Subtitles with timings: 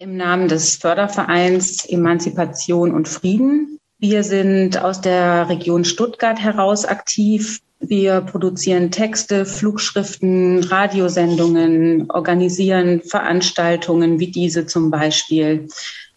[0.00, 3.80] Im Namen des Fördervereins Emanzipation und Frieden.
[3.98, 7.58] Wir sind aus der Region Stuttgart heraus aktiv.
[7.80, 15.66] Wir produzieren Texte, Flugschriften, Radiosendungen, organisieren Veranstaltungen wie diese zum Beispiel,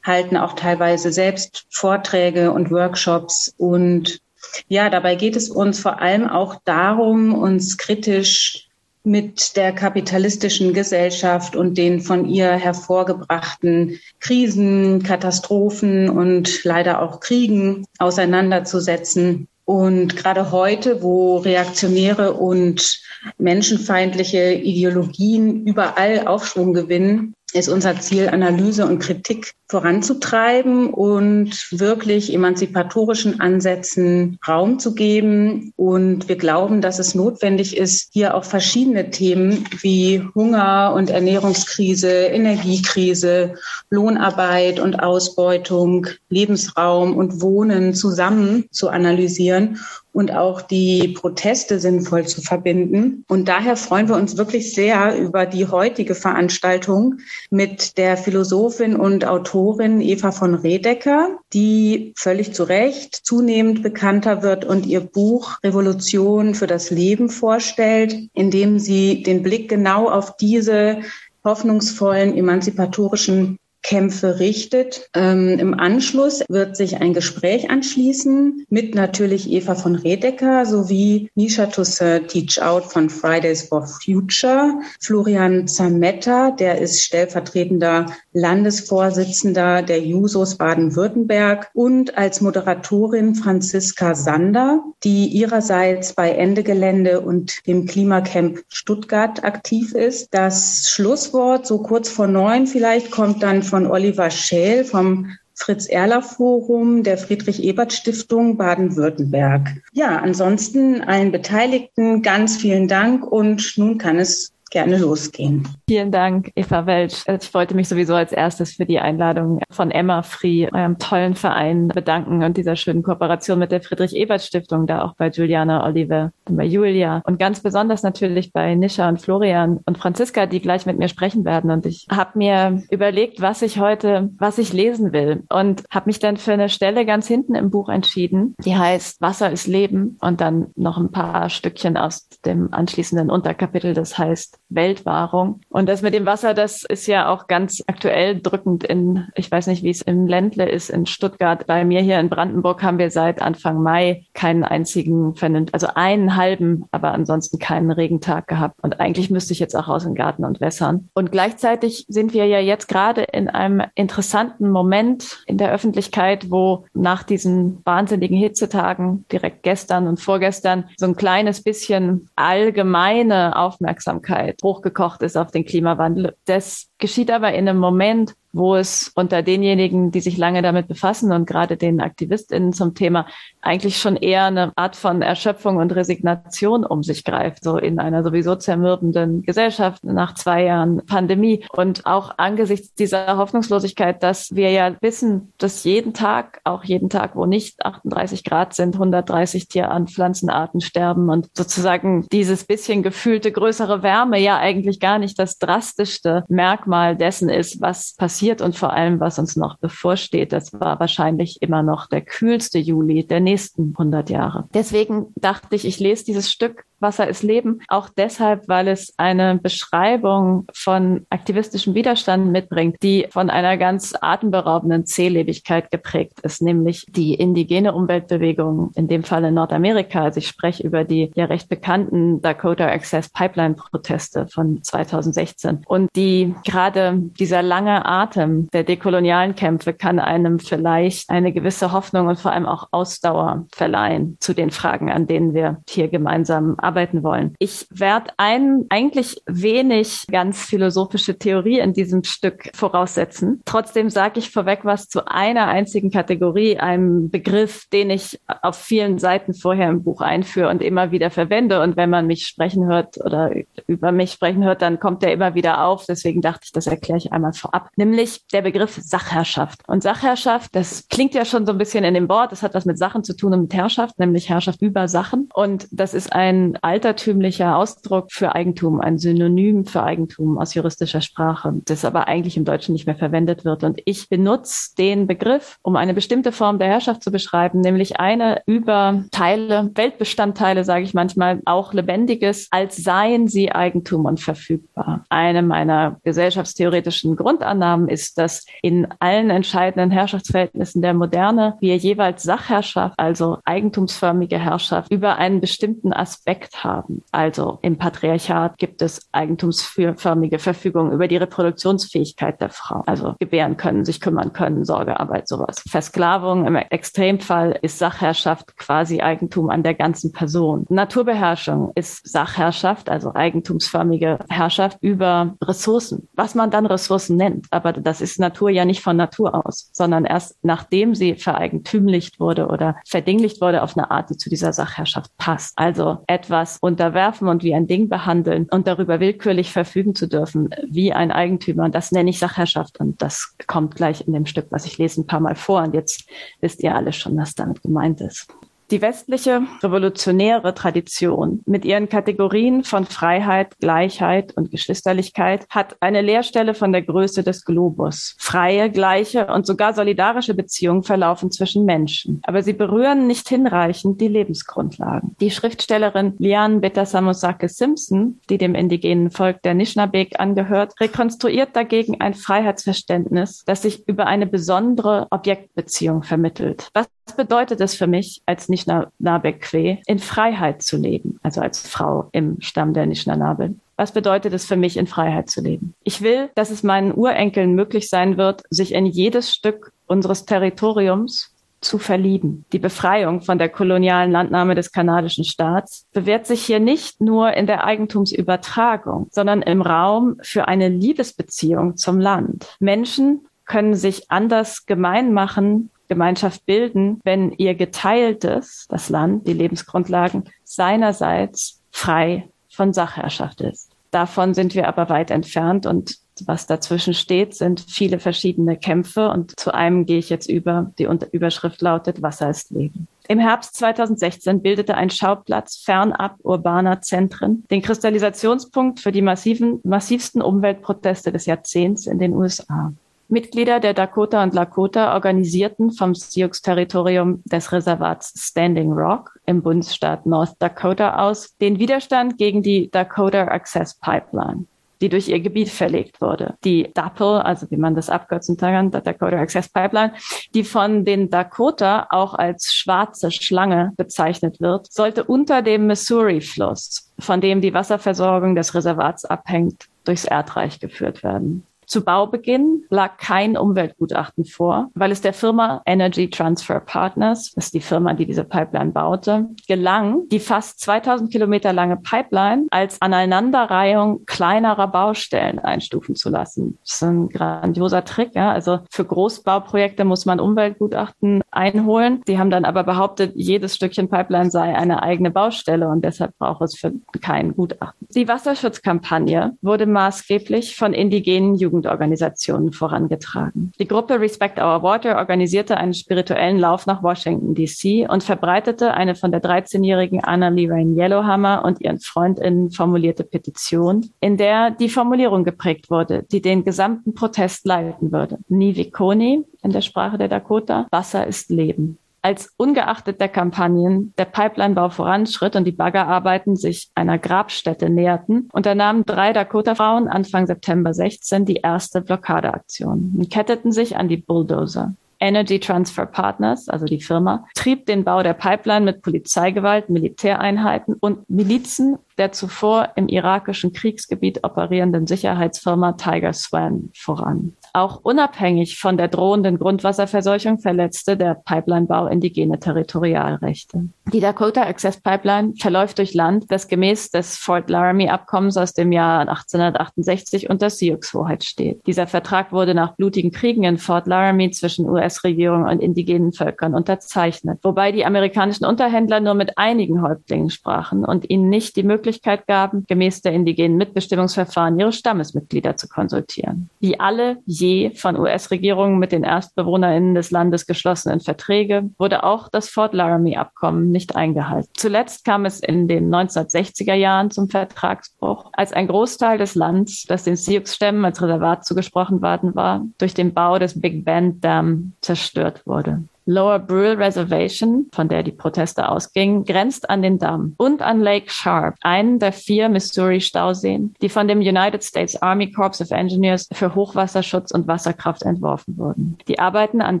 [0.02, 4.20] halten auch teilweise selbst Vorträge und Workshops und
[4.68, 8.65] ja, dabei geht es uns vor allem auch darum, uns kritisch
[9.06, 17.86] mit der kapitalistischen Gesellschaft und den von ihr hervorgebrachten Krisen, Katastrophen und leider auch Kriegen
[17.98, 19.46] auseinanderzusetzen.
[19.64, 23.00] Und gerade heute, wo reaktionäre und
[23.38, 33.40] menschenfeindliche Ideologien überall Aufschwung gewinnen, ist unser Ziel, Analyse und Kritik voranzutreiben und wirklich emanzipatorischen
[33.40, 35.72] Ansätzen Raum zu geben.
[35.76, 42.10] Und wir glauben, dass es notwendig ist, hier auch verschiedene Themen wie Hunger und Ernährungskrise,
[42.10, 43.54] Energiekrise,
[43.90, 49.80] Lohnarbeit und Ausbeutung, Lebensraum und Wohnen zusammen zu analysieren
[50.16, 53.22] und auch die Proteste sinnvoll zu verbinden.
[53.28, 57.18] Und daher freuen wir uns wirklich sehr über die heutige Veranstaltung
[57.50, 64.64] mit der Philosophin und Autorin Eva von Redecker, die völlig zu Recht zunehmend bekannter wird
[64.64, 71.00] und ihr Buch Revolution für das Leben vorstellt, indem sie den Blick genau auf diese
[71.44, 75.08] hoffnungsvollen emanzipatorischen Kämpfe richtet.
[75.14, 81.66] Ähm, Im Anschluss wird sich ein Gespräch anschließen mit natürlich Eva von Redecker sowie Nisha
[81.66, 90.56] Toussaint Teach Out von Fridays for Future, Florian Zametta, der ist stellvertretender Landesvorsitzender der Jusos
[90.56, 99.44] Baden-Württemberg und als Moderatorin Franziska Sander, die ihrerseits bei Ende Gelände und dem Klimacamp Stuttgart
[99.44, 100.28] aktiv ist.
[100.32, 107.02] Das Schlusswort, so kurz vor neun vielleicht, kommt dann von von Oliver Scheel vom Fritz-Erler-Forum
[107.02, 109.68] der Friedrich-Ebert-Stiftung Baden-Württemberg.
[109.92, 115.66] Ja, ansonsten allen Beteiligten ganz vielen Dank und nun kann es gerne losgehen.
[115.88, 117.24] Vielen Dank, Eva Welsch.
[117.40, 121.88] Ich wollte mich sowieso als erstes für die Einladung von Emma Free, eurem tollen Verein,
[121.88, 126.64] bedanken und dieser schönen Kooperation mit der Friedrich-Ebert-Stiftung, da auch bei Juliana Oliver und bei
[126.64, 131.08] Julia und ganz besonders natürlich bei Nisha und Florian und Franziska, die gleich mit mir
[131.08, 131.70] sprechen werden.
[131.70, 136.18] Und ich habe mir überlegt, was ich heute, was ich lesen will und habe mich
[136.18, 140.40] dann für eine Stelle ganz hinten im Buch entschieden, die heißt Wasser ist Leben und
[140.40, 145.60] dann noch ein paar Stückchen aus dem anschließenden Unterkapitel, das heißt Weltwahrung.
[145.68, 149.66] Und das mit dem Wasser, das ist ja auch ganz aktuell drückend in, ich weiß
[149.68, 151.66] nicht, wie es im Ländle ist, in Stuttgart.
[151.66, 155.34] Bei mir hier in Brandenburg haben wir seit Anfang Mai keinen einzigen,
[155.72, 158.76] also einen halben, aber ansonsten keinen Regentag gehabt.
[158.82, 161.08] Und eigentlich müsste ich jetzt auch raus in Garten und wässern.
[161.14, 166.86] Und gleichzeitig sind wir ja jetzt gerade in einem interessanten Moment in der Öffentlichkeit, wo
[166.92, 175.22] nach diesen wahnsinnigen Hitzetagen direkt gestern und vorgestern so ein kleines bisschen allgemeine Aufmerksamkeit hochgekocht
[175.22, 176.36] ist auf den Klimawandel.
[176.44, 181.32] Das geschieht aber in einem Moment, wo es unter denjenigen, die sich lange damit befassen
[181.32, 183.26] und gerade den AktivistInnen zum Thema
[183.60, 188.22] eigentlich schon eher eine Art von Erschöpfung und Resignation um sich greift, so in einer
[188.22, 191.64] sowieso zermürbenden Gesellschaft nach zwei Jahren Pandemie.
[191.72, 197.36] Und auch angesichts dieser Hoffnungslosigkeit, dass wir ja wissen, dass jeden Tag, auch jeden Tag,
[197.36, 203.52] wo nicht 38 Grad sind, 130 Tier- und Pflanzenarten sterben und sozusagen dieses bisschen gefühlte
[203.52, 208.76] größere Wärme ja eigentlich gar nicht das drastischste Merkmal dessen ist, was passiert passiert und
[208.76, 210.52] vor allem, was uns noch bevorsteht.
[210.52, 214.68] Das war wahrscheinlich immer noch der kühlste Juli der nächsten 100 Jahre.
[214.74, 219.58] Deswegen dachte ich, ich lese dieses Stück Wasser ist Leben, auch deshalb, weil es eine
[219.58, 227.34] Beschreibung von aktivistischem Widerstand mitbringt, die von einer ganz atemberaubenden Zählebigkeit geprägt ist, nämlich die
[227.34, 230.24] indigene Umweltbewegung, in dem Fall in Nordamerika.
[230.24, 236.08] Also ich spreche über die ja recht bekannten Dakota Access Pipeline Proteste von 2016 und
[236.16, 242.38] die gerade dieser lange Atem der dekolonialen Kämpfe kann einem vielleicht eine gewisse Hoffnung und
[242.38, 247.54] vor allem auch Ausdauer verleihen zu den Fragen, an denen wir hier gemeinsam arbeiten wollen.
[247.58, 253.60] Ich werde ein, eigentlich wenig ganz philosophische Theorie in diesem Stück voraussetzen.
[253.64, 259.18] Trotzdem sage ich vorweg was zu einer einzigen Kategorie, einem Begriff, den ich auf vielen
[259.18, 261.82] Seiten vorher im Buch einführe und immer wieder verwende.
[261.82, 263.50] Und wenn man mich sprechen hört oder
[263.86, 266.06] über mich sprechen hört, dann kommt der immer wieder auf.
[266.06, 267.90] Deswegen dachte ich, das erkläre ich einmal vorab.
[267.96, 269.80] Nämlich der Begriff Sachherrschaft.
[269.88, 272.84] Und Sachherrschaft, das klingt ja schon so ein bisschen in dem Wort, das hat was
[272.84, 275.48] mit Sachen zu tun und mit Herrschaft, nämlich Herrschaft über Sachen.
[275.52, 281.20] Und das ist ein ein altertümlicher Ausdruck für Eigentum, ein Synonym für Eigentum aus juristischer
[281.20, 283.84] Sprache, das aber eigentlich im Deutschen nicht mehr verwendet wird.
[283.84, 288.62] Und ich benutze den Begriff, um eine bestimmte Form der Herrschaft zu beschreiben, nämlich eine
[288.66, 295.24] über Teile, Weltbestandteile, sage ich manchmal, auch lebendiges, als seien sie Eigentum und verfügbar.
[295.28, 303.14] Eine meiner gesellschaftstheoretischen Grundannahmen ist, dass in allen entscheidenden Herrschaftsverhältnissen der Moderne wir jeweils Sachherrschaft,
[303.18, 307.22] also eigentumsförmige Herrschaft, über einen bestimmten Aspekt haben.
[307.32, 313.02] Also im Patriarchat gibt es eigentumsförmige Verfügung über die Reproduktionsfähigkeit der Frau.
[313.06, 315.82] Also gebären können, sich kümmern können, Sorgearbeit, sowas.
[315.88, 320.86] Versklavung im Extremfall ist Sachherrschaft quasi Eigentum an der ganzen Person.
[320.88, 327.66] Naturbeherrschung ist Sachherrschaft, also eigentumsförmige Herrschaft über Ressourcen, was man dann Ressourcen nennt.
[327.70, 332.68] Aber das ist Natur ja nicht von Natur aus, sondern erst nachdem sie vereigentümlicht wurde
[332.68, 335.72] oder verdinglicht wurde auf eine Art, die zu dieser Sachherrschaft passt.
[335.76, 336.18] Also
[336.56, 341.30] etwas unterwerfen und wie ein Ding behandeln und darüber willkürlich verfügen zu dürfen, wie ein
[341.30, 341.88] Eigentümer.
[341.90, 345.26] Das nenne ich Sachherrschaft und das kommt gleich in dem Stück, was ich lese, ein
[345.26, 345.82] paar Mal vor.
[345.82, 346.28] Und jetzt
[346.60, 348.48] wisst ihr alle schon, was damit gemeint ist.
[348.92, 356.72] Die westliche revolutionäre Tradition mit ihren Kategorien von Freiheit, Gleichheit und Geschwisterlichkeit hat eine Leerstelle
[356.72, 358.36] von der Größe des Globus.
[358.38, 362.40] Freie, gleiche und sogar solidarische Beziehungen verlaufen zwischen Menschen.
[362.44, 365.34] Aber sie berühren nicht hinreichend die Lebensgrundlagen.
[365.40, 372.34] Die Schriftstellerin Liane Betasamosake Simpson, die dem indigenen Volk der Nishnabeg angehört, rekonstruiert dagegen ein
[372.34, 376.88] Freiheitsverständnis, das sich über eine besondere Objektbeziehung vermittelt.
[376.94, 382.28] Was was bedeutet es für mich, als Nishnabekwe in Freiheit zu leben, also als Frau
[382.32, 383.74] im Stamm der Nishnanabe?
[383.96, 385.94] Was bedeutet es für mich, in Freiheit zu leben?
[386.04, 391.52] Ich will, dass es meinen Urenkeln möglich sein wird, sich in jedes Stück unseres Territoriums
[391.80, 392.64] zu verlieben.
[392.72, 397.66] Die Befreiung von der kolonialen Landnahme des kanadischen Staats bewährt sich hier nicht nur in
[397.66, 402.76] der Eigentumsübertragung, sondern im Raum für eine Liebesbeziehung zum Land.
[402.80, 410.44] Menschen können sich anders gemein machen Gemeinschaft bilden, wenn ihr geteiltes, das Land, die Lebensgrundlagen,
[410.64, 413.90] seinerseits frei von Sachherrschaft ist.
[414.10, 419.58] Davon sind wir aber weit entfernt und was dazwischen steht, sind viele verschiedene Kämpfe und
[419.58, 420.92] zu einem gehe ich jetzt über.
[420.98, 423.08] Die Überschrift lautet Wasser ist Leben.
[423.28, 430.42] Im Herbst 2016 bildete ein Schauplatz fernab urbaner Zentren den Kristallisationspunkt für die massiven, massivsten
[430.42, 432.92] Umweltproteste des Jahrzehnts in den USA.
[433.28, 440.54] Mitglieder der Dakota und Lakota organisierten vom Sioux-Territorium des Reservats Standing Rock im Bundesstaat North
[440.60, 444.66] Dakota aus den Widerstand gegen die Dakota Access Pipeline
[445.00, 446.54] die durch ihr Gebiet verlegt wurde.
[446.64, 450.14] Die DAPL, also wie man das abkürzen kann, der Dakota Access Pipeline,
[450.54, 457.40] die von den Dakota auch als schwarze Schlange bezeichnet wird, sollte unter dem Missouri-Fluss, von
[457.40, 461.64] dem die Wasserversorgung des Reservats abhängt, durchs Erdreich geführt werden.
[461.86, 467.74] Zu Baubeginn lag kein Umweltgutachten vor, weil es der Firma Energy Transfer Partners, das ist
[467.74, 474.26] die Firma, die diese Pipeline baute, gelang, die fast 2000 Kilometer lange Pipeline als Aneinanderreihung
[474.26, 476.76] kleinerer Baustellen einstufen zu lassen.
[476.82, 478.34] Das ist ein grandioser Trick.
[478.34, 478.50] Ja?
[478.50, 482.20] Also für Großbauprojekte muss man Umweltgutachten einholen.
[482.26, 486.62] Die haben dann aber behauptet, jedes Stückchen Pipeline sei eine eigene Baustelle und deshalb braucht
[486.62, 486.92] es für
[487.22, 488.08] kein Gutachten.
[488.10, 493.72] Die Wasserschutzkampagne wurde maßgeblich von indigenen Jugendlichen Jugendorganisationen vorangetragen.
[493.78, 498.06] Die Gruppe Respect Our Water organisierte einen spirituellen Lauf nach Washington, D.C.
[498.08, 504.10] und verbreitete eine von der 13-jährigen Anna Lee Rain Yellowhammer und ihren FreundInnen formulierte Petition,
[504.20, 508.38] in der die Formulierung geprägt wurde, die den gesamten Protest leiten würde.
[508.48, 514.88] Nivikoni in der Sprache der Dakota, Wasser ist Leben als ungeachtet der Kampagnen der Pipelinebau
[514.88, 521.60] voranschritt und die Baggerarbeiten sich einer Grabstätte näherten, unternahmen drei Dakota-Frauen Anfang September 16 die
[521.62, 524.96] erste Blockadeaktion und ketteten sich an die Bulldozer.
[525.20, 531.30] Energy Transfer Partners, also die Firma, trieb den Bau der Pipeline mit Polizeigewalt, Militäreinheiten und
[531.30, 537.54] Milizen der zuvor im irakischen Kriegsgebiet operierenden Sicherheitsfirma Tiger Swan voran.
[537.72, 543.88] Auch unabhängig von der drohenden Grundwasserverseuchung verletzte der Pipelinebau indigene Territorialrechte.
[544.12, 548.92] Die Dakota Access Pipeline verläuft durch Land, das gemäß des Fort Laramie Abkommens aus dem
[548.92, 551.86] Jahr 1868 unter Sioux-Hoheit steht.
[551.86, 557.58] Dieser Vertrag wurde nach blutigen Kriegen in Fort Laramie zwischen US-Regierung und indigenen Völkern unterzeichnet,
[557.62, 562.46] wobei die amerikanischen Unterhändler nur mit einigen Häuptlingen sprachen und ihnen nicht die Möglichkeit Möglichkeit
[562.46, 566.70] gaben, gemäß der indigenen Mitbestimmungsverfahren ihre Stammesmitglieder zu konsultieren.
[566.78, 572.68] Wie alle je von US-Regierungen mit den ErstbewohnerInnen des Landes geschlossenen Verträge wurde auch das
[572.68, 574.68] Fort Laramie-Abkommen nicht eingehalten.
[574.76, 580.22] Zuletzt kam es in den 1960er Jahren zum Vertragsbruch, als ein Großteil des Landes, das
[580.22, 585.66] den Sioux-Stämmen als Reservat zugesprochen worden war, durch den Bau des Big Bend Dam zerstört
[585.66, 586.04] wurde.
[586.28, 591.30] Lower Brule Reservation, von der die Proteste ausgingen, grenzt an den Damm und an Lake
[591.30, 596.74] Sharp, einen der vier Missouri-Stauseen, die von dem United States Army Corps of Engineers für
[596.74, 599.18] Hochwasserschutz und Wasserkraft entworfen wurden.
[599.28, 600.00] Die Arbeiten an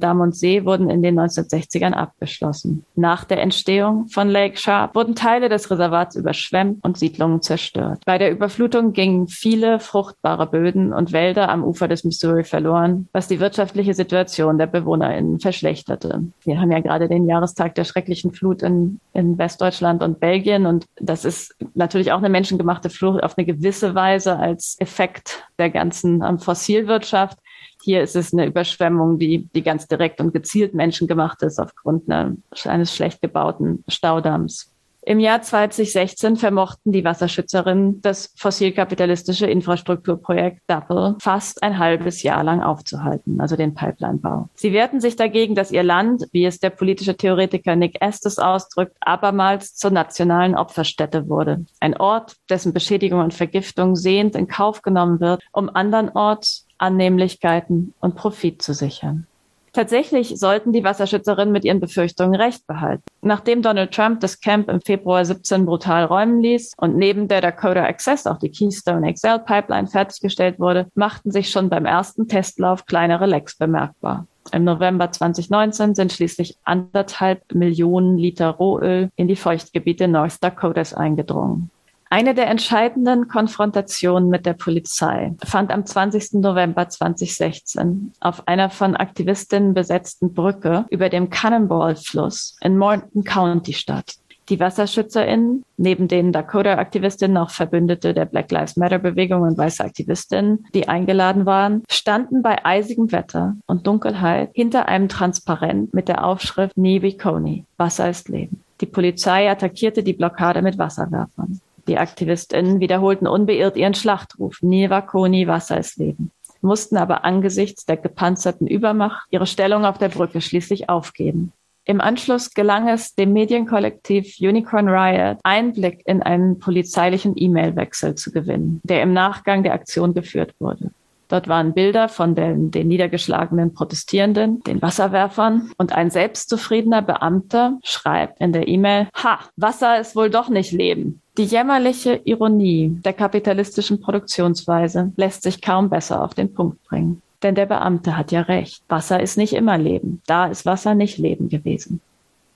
[0.00, 2.84] Damm und See wurden in den 1960ern abgeschlossen.
[2.96, 8.02] Nach der Entstehung von Lake Sharp wurden Teile des Reservats überschwemmt und Siedlungen zerstört.
[8.04, 13.28] Bei der Überflutung gingen viele fruchtbare Böden und Wälder am Ufer des Missouri verloren, was
[13.28, 16.15] die wirtschaftliche Situation der BewohnerInnen verschlechterte.
[16.44, 20.86] Wir haben ja gerade den Jahrestag der schrecklichen Flut in, in Westdeutschland und Belgien und
[21.00, 26.22] das ist natürlich auch eine menschengemachte Flucht auf eine gewisse Weise als Effekt der ganzen
[26.22, 27.38] ähm, Fossilwirtschaft.
[27.82, 32.94] Hier ist es eine Überschwemmung, die, die ganz direkt und gezielt menschengemacht ist aufgrund eines
[32.94, 34.75] schlecht gebauten Staudamms.
[35.08, 42.60] Im Jahr 2016 vermochten die Wasserschützerinnen das fossilkapitalistische Infrastrukturprojekt DAPL fast ein halbes Jahr lang
[42.60, 44.48] aufzuhalten, also den Pipelinebau.
[44.56, 48.96] Sie wehrten sich dagegen, dass ihr Land, wie es der politische Theoretiker Nick Estes ausdrückt,
[48.98, 51.64] abermals zur nationalen Opferstätte wurde.
[51.78, 58.16] Ein Ort, dessen Beschädigung und Vergiftung sehend in Kauf genommen wird, um andernorts Annehmlichkeiten und
[58.16, 59.28] Profit zu sichern.
[59.76, 63.02] Tatsächlich sollten die Wasserschützerinnen mit ihren Befürchtungen recht behalten.
[63.20, 67.84] Nachdem Donald Trump das Camp im Februar 17 brutal räumen ließ und neben der Dakota
[67.84, 73.26] Access auch die Keystone XL Pipeline fertiggestellt wurde, machten sich schon beim ersten Testlauf kleinere
[73.26, 74.26] Lecks bemerkbar.
[74.50, 81.70] Im November 2019 sind schließlich anderthalb Millionen Liter Rohöl in die Feuchtgebiete North Dakotas eingedrungen.
[82.08, 86.34] Eine der entscheidenden Konfrontationen mit der Polizei fand am 20.
[86.34, 94.14] November 2016 auf einer von Aktivistinnen besetzten Brücke über dem Cannonball-Fluss in Morton County statt.
[94.48, 100.88] Die WasserschützerInnen, neben den Dakota-Aktivistinnen auch Verbündete der Black Lives Matter-Bewegung und weiße Aktivistinnen, die
[100.88, 107.16] eingeladen waren, standen bei eisigem Wetter und Dunkelheit hinter einem Transparent mit der Aufschrift Nibi
[107.16, 108.62] Coney, Wasser ist Leben.
[108.80, 111.60] Die Polizei attackierte die Blockade mit Wasserwerfern.
[111.88, 117.96] Die AktivistInnen wiederholten unbeirrt ihren Schlachtruf, Niva Koni, Wasser ist Leben, mussten aber angesichts der
[117.96, 121.52] gepanzerten Übermacht ihre Stellung auf der Brücke schließlich aufgeben.
[121.84, 128.80] Im Anschluss gelang es dem Medienkollektiv Unicorn Riot, Einblick in einen polizeilichen E-Mail-Wechsel zu gewinnen,
[128.82, 130.90] der im Nachgang der Aktion geführt wurde.
[131.28, 138.40] Dort waren Bilder von den, den niedergeschlagenen Protestierenden, den Wasserwerfern und ein selbstzufriedener Beamter schreibt
[138.40, 141.22] in der E-Mail, ha, Wasser ist wohl doch nicht Leben.
[141.38, 147.20] Die jämmerliche Ironie der kapitalistischen Produktionsweise lässt sich kaum besser auf den Punkt bringen.
[147.42, 148.82] Denn der Beamte hat ja recht.
[148.88, 150.22] Wasser ist nicht immer Leben.
[150.26, 152.00] Da ist Wasser nicht Leben gewesen.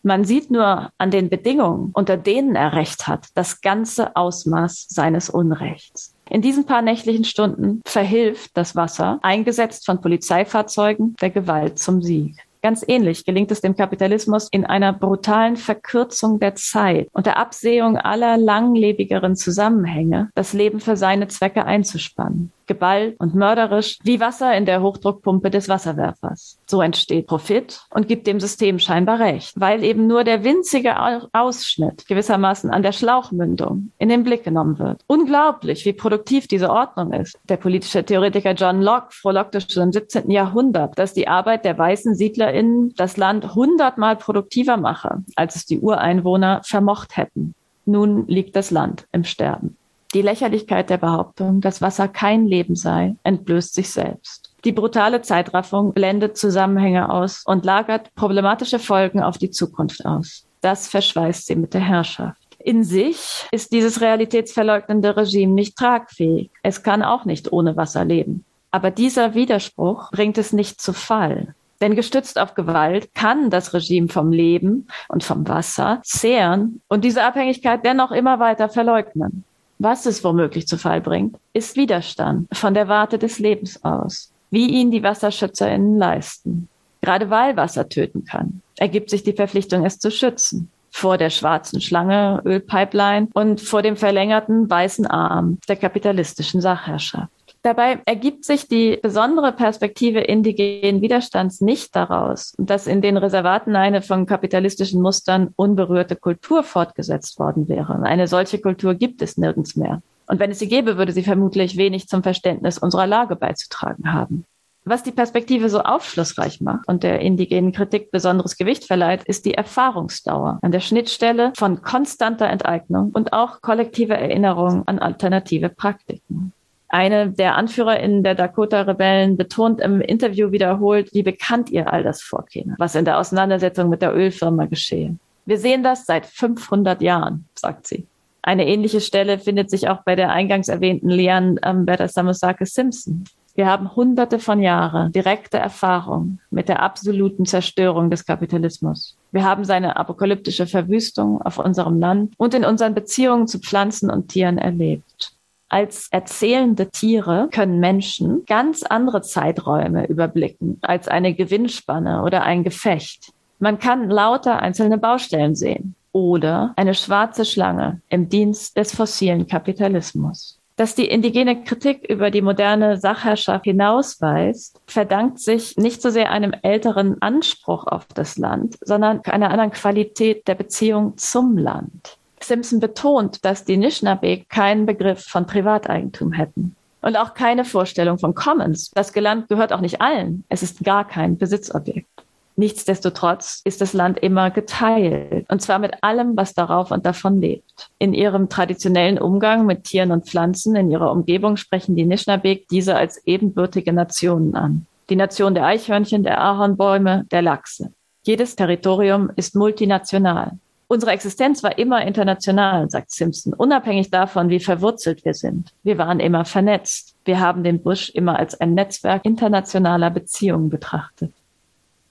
[0.02, 5.28] Man sieht nur an den Bedingungen, unter denen er Recht hat, das ganze Ausmaß seines
[5.28, 6.14] Unrechts.
[6.30, 12.36] In diesen paar nächtlichen Stunden verhilft das Wasser, eingesetzt von Polizeifahrzeugen, der Gewalt zum Sieg.
[12.62, 17.96] Ganz ähnlich gelingt es dem Kapitalismus in einer brutalen Verkürzung der Zeit und der Absehung
[17.96, 24.66] aller langlebigeren Zusammenhänge, das Leben für seine Zwecke einzuspannen geballt und mörderisch wie Wasser in
[24.66, 26.58] der Hochdruckpumpe des Wasserwerfers.
[26.66, 30.94] So entsteht Profit und gibt dem System scheinbar recht, weil eben nur der winzige
[31.32, 35.02] Ausschnitt gewissermaßen an der Schlauchmündung in den Blick genommen wird.
[35.06, 37.38] Unglaublich, wie produktiv diese Ordnung ist.
[37.48, 40.30] Der politische Theoretiker John Locke frohlockte schon im 17.
[40.30, 45.80] Jahrhundert, dass die Arbeit der weißen SiedlerInnen das Land hundertmal produktiver mache, als es die
[45.80, 47.54] Ureinwohner vermocht hätten.
[47.86, 49.76] Nun liegt das Land im Sterben.
[50.12, 54.52] Die Lächerlichkeit der Behauptung, dass Wasser kein Leben sei, entblößt sich selbst.
[54.64, 60.46] Die brutale Zeitraffung blendet Zusammenhänge aus und lagert problematische Folgen auf die Zukunft aus.
[60.62, 62.36] Das verschweißt sie mit der Herrschaft.
[62.58, 66.50] In sich ist dieses realitätsverleugnende Regime nicht tragfähig.
[66.62, 68.44] Es kann auch nicht ohne Wasser leben.
[68.72, 71.54] Aber dieser Widerspruch bringt es nicht zu Fall.
[71.80, 77.22] Denn gestützt auf Gewalt kann das Regime vom Leben und vom Wasser zehren und diese
[77.22, 79.44] Abhängigkeit dennoch immer weiter verleugnen.
[79.82, 84.68] Was es womöglich zu Fall bringt, ist Widerstand von der Warte des Lebens aus, wie
[84.68, 86.68] ihn die WasserschützerInnen leisten.
[87.00, 90.70] Gerade weil Wasser töten kann, ergibt sich die Verpflichtung, es zu schützen.
[90.90, 97.32] Vor der schwarzen Schlange, Ölpipeline und vor dem verlängerten weißen Arm der kapitalistischen Sachherrschaft.
[97.62, 104.00] Dabei ergibt sich die besondere Perspektive indigenen Widerstands nicht daraus, dass in den Reservaten eine
[104.00, 108.00] von kapitalistischen Mustern unberührte Kultur fortgesetzt worden wäre.
[108.02, 110.00] Eine solche Kultur gibt es nirgends mehr.
[110.26, 114.46] Und wenn es sie gäbe, würde sie vermutlich wenig zum Verständnis unserer Lage beizutragen haben.
[114.84, 119.52] Was die Perspektive so aufschlussreich macht und der indigenen Kritik besonderes Gewicht verleiht, ist die
[119.52, 126.54] Erfahrungsdauer an der Schnittstelle von konstanter Enteignung und auch kollektiver Erinnerung an alternative Praktiken.
[126.92, 132.74] Eine der AnführerInnen der Dakota-Rebellen betont im Interview wiederholt, wie bekannt ihr all das vorkäme,
[132.78, 135.14] was in der Auseinandersetzung mit der Ölfirma geschehe.
[135.46, 138.06] Wir sehen das seit 500 Jahren, sagt sie.
[138.42, 143.24] Eine ähnliche Stelle findet sich auch bei der eingangs erwähnten Leanne ähm, Berta-Samusake Simpson.
[143.54, 149.16] Wir haben hunderte von Jahren direkte Erfahrung mit der absoluten Zerstörung des Kapitalismus.
[149.30, 154.28] Wir haben seine apokalyptische Verwüstung auf unserem Land und in unseren Beziehungen zu Pflanzen und
[154.28, 155.36] Tieren erlebt.
[155.70, 163.32] Als erzählende Tiere können Menschen ganz andere Zeiträume überblicken als eine Gewinnspanne oder ein Gefecht.
[163.60, 170.58] Man kann lauter einzelne Baustellen sehen oder eine schwarze Schlange im Dienst des fossilen Kapitalismus.
[170.74, 176.52] Dass die indigene Kritik über die moderne Sachherrschaft hinausweist, verdankt sich nicht so sehr einem
[176.62, 182.18] älteren Anspruch auf das Land, sondern einer anderen Qualität der Beziehung zum Land.
[182.42, 188.34] Simpson betont, dass die Nishnabeg keinen Begriff von Privateigentum hätten und auch keine Vorstellung von
[188.34, 188.90] Commons.
[188.94, 190.44] Das Land gehört auch nicht allen.
[190.48, 192.08] Es ist gar kein Besitzobjekt.
[192.56, 197.88] Nichtsdestotrotz ist das Land immer geteilt, und zwar mit allem, was darauf und davon lebt.
[197.98, 202.96] In ihrem traditionellen Umgang mit Tieren und Pflanzen in ihrer Umgebung sprechen die Nishnabeg diese
[202.96, 204.86] als ebenbürtige Nationen an.
[205.08, 207.92] Die Nation der Eichhörnchen, der Ahornbäume, der Lachse.
[208.24, 210.58] Jedes Territorium ist multinational.
[210.92, 215.72] Unsere Existenz war immer international, sagt Simpson, unabhängig davon, wie verwurzelt wir sind.
[215.84, 217.14] Wir waren immer vernetzt.
[217.24, 221.32] Wir haben den Busch immer als ein Netzwerk internationaler Beziehungen betrachtet.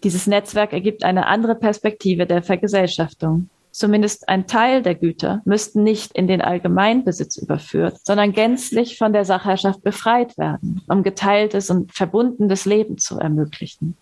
[0.06, 3.50] Dieses Netzwerk ergibt eine andere Perspektive der Vergesellschaftung.
[3.72, 9.26] Zumindest ein Teil der Güter müssten nicht in den Allgemeinbesitz überführt, sondern gänzlich von der
[9.26, 13.98] Sachherrschaft befreit werden, um geteiltes und verbundenes Leben zu ermöglichen.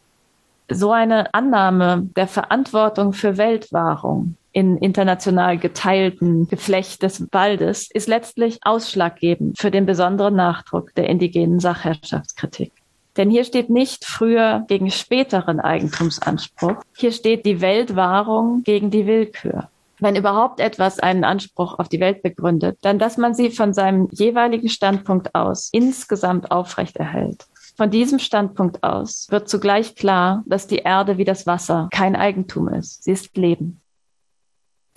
[0.69, 8.57] So eine Annahme der Verantwortung für Weltwahrung in international geteilten Geflecht des Waldes ist letztlich
[8.63, 12.71] ausschlaggebend für den besonderen Nachdruck der indigenen Sachherrschaftskritik.
[13.17, 16.77] Denn hier steht nicht früher gegen späteren Eigentumsanspruch.
[16.95, 19.69] Hier steht die Weltwahrung gegen die Willkür.
[19.99, 24.07] Wenn überhaupt etwas einen Anspruch auf die Welt begründet, dann dass man sie von seinem
[24.11, 27.45] jeweiligen Standpunkt aus insgesamt aufrechterhält.
[27.75, 32.69] Von diesem Standpunkt aus wird zugleich klar, dass die Erde wie das Wasser kein Eigentum
[32.69, 33.03] ist.
[33.03, 33.81] Sie ist Leben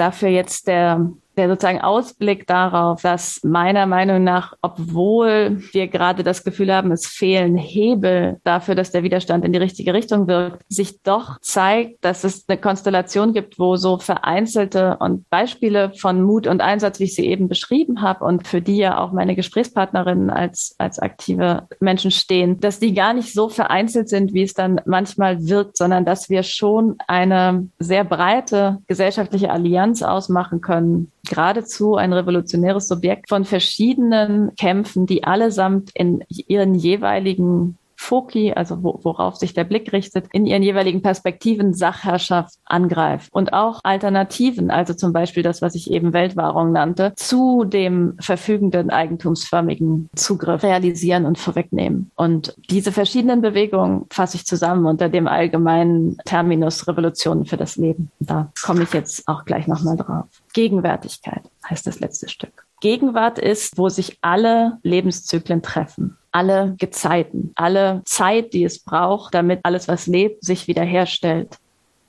[0.00, 6.44] dafür jetzt der der sozusagen Ausblick darauf, dass meiner Meinung nach, obwohl wir gerade das
[6.44, 11.02] Gefühl haben, es fehlen Hebel dafür, dass der Widerstand in die richtige Richtung wirkt, sich
[11.02, 16.60] doch zeigt, dass es eine Konstellation gibt, wo so vereinzelte und Beispiele von Mut und
[16.60, 20.74] Einsatz, wie ich sie eben beschrieben habe und für die ja auch meine Gesprächspartnerinnen als,
[20.78, 25.46] als aktive Menschen stehen, dass die gar nicht so vereinzelt sind, wie es dann manchmal
[25.46, 32.88] wirkt, sondern dass wir schon eine sehr breite gesellschaftliche Allianz ausmachen können, geradezu ein revolutionäres
[32.88, 39.92] Subjekt von verschiedenen Kämpfen, die allesamt in ihren jeweiligen Foki, also worauf sich der Blick
[39.92, 45.74] richtet, in ihren jeweiligen Perspektiven Sachherrschaft angreift und auch Alternativen, also zum Beispiel das, was
[45.74, 52.10] ich eben Weltwahrung nannte, zu dem verfügenden eigentumsförmigen Zugriff realisieren und vorwegnehmen.
[52.16, 58.10] Und diese verschiedenen Bewegungen fasse ich zusammen unter dem allgemeinen Terminus Revolutionen für das Leben.
[58.18, 60.24] Da komme ich jetzt auch gleich nochmal drauf.
[60.54, 62.64] Gegenwärtigkeit heißt das letzte Stück.
[62.80, 69.60] Gegenwart ist, wo sich alle Lebenszyklen treffen alle Gezeiten, alle Zeit, die es braucht, damit
[69.62, 71.56] alles, was lebt, sich wiederherstellt.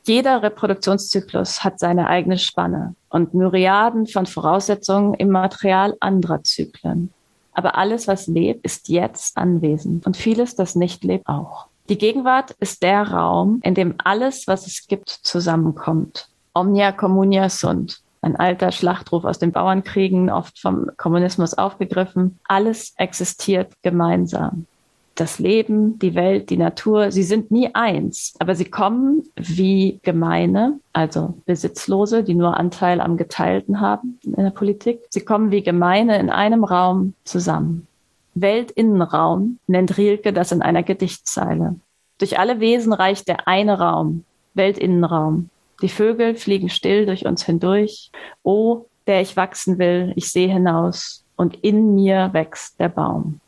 [0.03, 7.11] Jeder Reproduktionszyklus hat seine eigene Spanne und Myriaden von Voraussetzungen im Material anderer Zyklen.
[7.53, 11.67] Aber alles, was lebt, ist jetzt anwesend und vieles, das nicht lebt, auch.
[11.89, 16.29] Die Gegenwart ist der Raum, in dem alles, was es gibt, zusammenkommt.
[16.53, 22.39] Omnia communia sunt ein alter Schlachtruf aus den Bauernkriegen, oft vom Kommunismus aufgegriffen.
[22.47, 24.67] Alles existiert gemeinsam.
[25.15, 30.79] Das Leben, die Welt, die Natur, sie sind nie eins, aber sie kommen wie Gemeine,
[30.93, 35.01] also Besitzlose, die nur Anteil am Geteilten haben in der Politik.
[35.09, 37.87] Sie kommen wie Gemeine in einem Raum zusammen.
[38.35, 41.75] Weltinnenraum nennt Rilke das in einer Gedichtzeile.
[42.17, 45.49] Durch alle Wesen reicht der eine Raum, Weltinnenraum.
[45.81, 48.11] Die Vögel fliegen still durch uns hindurch.
[48.43, 53.39] O, der ich wachsen will, ich sehe hinaus und in mir wächst der Baum.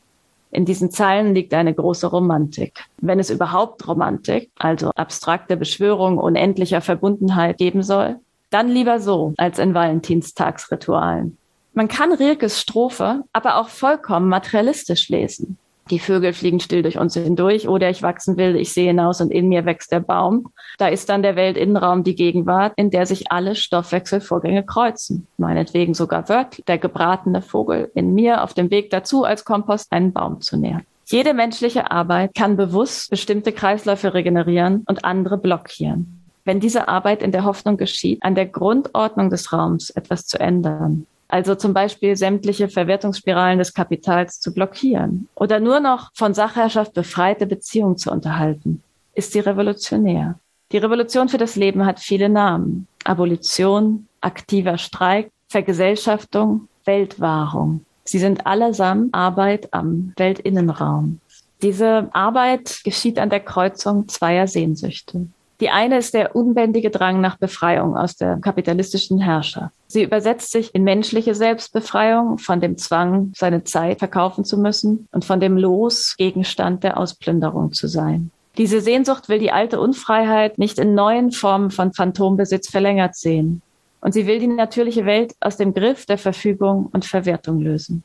[0.52, 2.86] In diesen Zeilen liegt eine große Romantik.
[2.98, 8.17] Wenn es überhaupt Romantik, also abstrakte Beschwörung unendlicher Verbundenheit geben soll,
[8.52, 11.38] dann lieber so als in Valentinstagsritualen.
[11.74, 15.58] Man kann Rilkes Strophe aber auch vollkommen materialistisch lesen.
[15.89, 19.32] Die Vögel fliegen still durch uns hindurch oder ich wachsen will, ich sehe hinaus und
[19.32, 20.52] in mir wächst der Baum.
[20.78, 25.28] Da ist dann der Weltinnenraum die Gegenwart, in der sich alle Stoffwechselvorgänge kreuzen.
[25.38, 30.13] Meinetwegen sogar wörtlich der gebratene Vogel in mir auf dem Weg dazu, als Kompost einen
[30.13, 30.86] Baum zu nähren.
[31.06, 36.22] Jede menschliche Arbeit kann bewusst bestimmte Kreisläufe regenerieren und andere blockieren.
[36.46, 41.08] Wenn diese Arbeit in der Hoffnung geschieht, an der Grundordnung des Raums etwas zu ändern,
[41.28, 47.48] also zum Beispiel sämtliche Verwertungsspiralen des Kapitals zu blockieren oder nur noch von Sachherrschaft befreite
[47.48, 48.84] Beziehungen zu unterhalten,
[49.14, 50.40] ist sie revolutionär.
[50.72, 52.88] Die Revolution für das Leben hat viele Namen.
[53.04, 57.86] Abolition, aktiver Streik, Vergesellschaftung, Weltwahrung.
[58.06, 61.20] Sie sind allesamt Arbeit am Weltinnenraum.
[61.62, 65.28] Diese Arbeit geschieht an der Kreuzung zweier Sehnsüchte.
[65.63, 69.73] Die eine ist der unbändige Drang nach Befreiung aus der kapitalistischen Herrschaft.
[69.88, 75.23] Sie übersetzt sich in menschliche Selbstbefreiung von dem Zwang, seine Zeit verkaufen zu müssen und
[75.23, 78.30] von dem Los, Gegenstand der Ausplünderung zu sein.
[78.58, 83.62] Diese Sehnsucht will die alte Unfreiheit nicht in neuen Formen von Phantombesitz verlängert sehen.
[84.02, 88.04] Und sie will die natürliche Welt aus dem Griff der Verfügung und Verwertung lösen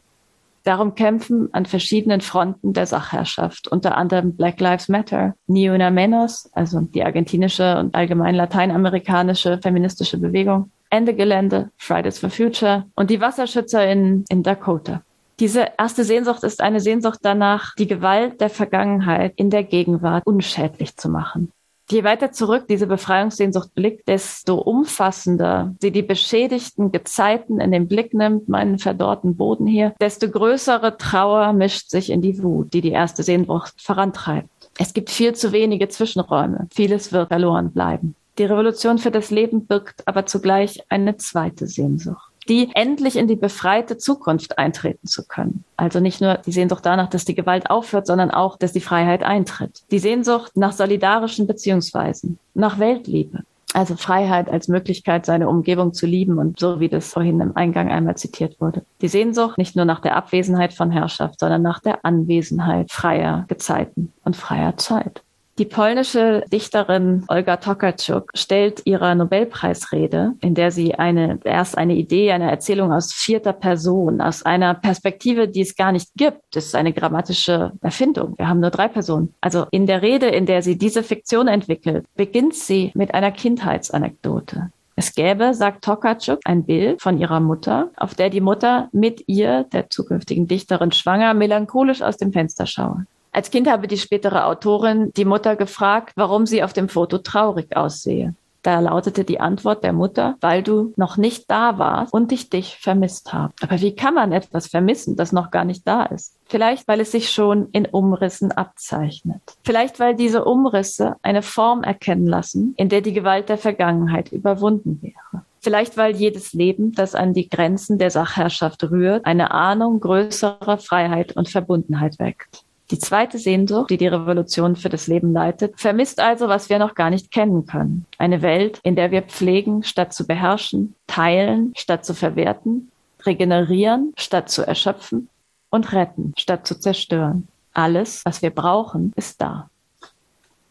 [0.64, 6.50] darum kämpfen an verschiedenen Fronten der Sachherrschaft, unter anderem Black Lives Matter, Ni Una Menos,
[6.52, 13.20] also die argentinische und allgemein lateinamerikanische feministische Bewegung, Ende Gelände, Fridays for Future und die
[13.20, 15.02] WasserschützerInnen in Dakota.
[15.40, 20.96] Diese erste Sehnsucht ist eine Sehnsucht danach, die Gewalt der Vergangenheit in der Gegenwart unschädlich
[20.96, 21.52] zu machen.
[21.90, 28.12] Je weiter zurück diese Befreiungssehnsucht blickt, desto umfassender sie die beschädigten Gezeiten in den Blick
[28.12, 32.90] nimmt, meinen verdorrten Boden hier, desto größere Trauer mischt sich in die Wut, die die
[32.90, 34.48] erste Sehnsucht vorantreibt.
[34.78, 36.68] Es gibt viel zu wenige Zwischenräume.
[36.74, 38.14] Vieles wird verloren bleiben.
[38.36, 43.36] Die Revolution für das Leben birgt aber zugleich eine zweite Sehnsucht die endlich in die
[43.36, 45.64] befreite Zukunft eintreten zu können.
[45.76, 49.22] Also nicht nur die Sehnsucht danach, dass die Gewalt aufhört, sondern auch, dass die Freiheit
[49.22, 49.82] eintritt.
[49.90, 53.40] Die Sehnsucht nach solidarischen Beziehungsweisen, nach Weltliebe.
[53.74, 57.90] Also Freiheit als Möglichkeit, seine Umgebung zu lieben und so wie das vorhin im Eingang
[57.90, 58.82] einmal zitiert wurde.
[59.02, 64.12] Die Sehnsucht nicht nur nach der Abwesenheit von Herrschaft, sondern nach der Anwesenheit freier Gezeiten
[64.24, 65.22] und freier Zeit.
[65.58, 72.30] Die polnische Dichterin Olga Tokarczuk stellt ihrer Nobelpreisrede, in der sie eine, erst eine Idee,
[72.30, 76.42] eine Erzählung aus vierter Person, aus einer Perspektive, die es gar nicht gibt.
[76.52, 78.38] Das ist eine grammatische Erfindung.
[78.38, 79.34] Wir haben nur drei Personen.
[79.40, 84.70] Also in der Rede, in der sie diese Fiktion entwickelt, beginnt sie mit einer Kindheitsanekdote.
[84.94, 89.64] Es gäbe, sagt Tokarczuk, ein Bild von ihrer Mutter, auf der die Mutter mit ihr,
[89.72, 93.06] der zukünftigen Dichterin schwanger, melancholisch aus dem Fenster schaue.
[93.32, 97.76] Als Kind habe die spätere Autorin die Mutter gefragt, warum sie auf dem Foto traurig
[97.76, 98.34] aussehe.
[98.62, 102.76] Da lautete die Antwort der Mutter, weil du noch nicht da warst und ich dich
[102.78, 103.54] vermisst habe.
[103.62, 106.34] Aber wie kann man etwas vermissen, das noch gar nicht da ist?
[106.44, 109.40] Vielleicht, weil es sich schon in Umrissen abzeichnet.
[109.64, 114.98] Vielleicht, weil diese Umrisse eine Form erkennen lassen, in der die Gewalt der Vergangenheit überwunden
[115.02, 115.44] wäre.
[115.60, 121.36] Vielleicht, weil jedes Leben, das an die Grenzen der Sachherrschaft rührt, eine Ahnung größerer Freiheit
[121.36, 122.64] und Verbundenheit weckt.
[122.90, 126.94] Die zweite Sehnsucht, die die Revolution für das Leben leitet, vermisst also, was wir noch
[126.94, 128.06] gar nicht kennen können.
[128.16, 132.90] Eine Welt, in der wir pflegen, statt zu beherrschen, teilen, statt zu verwerten,
[133.26, 135.28] regenerieren, statt zu erschöpfen
[135.68, 137.46] und retten, statt zu zerstören.
[137.74, 139.68] Alles, was wir brauchen, ist da.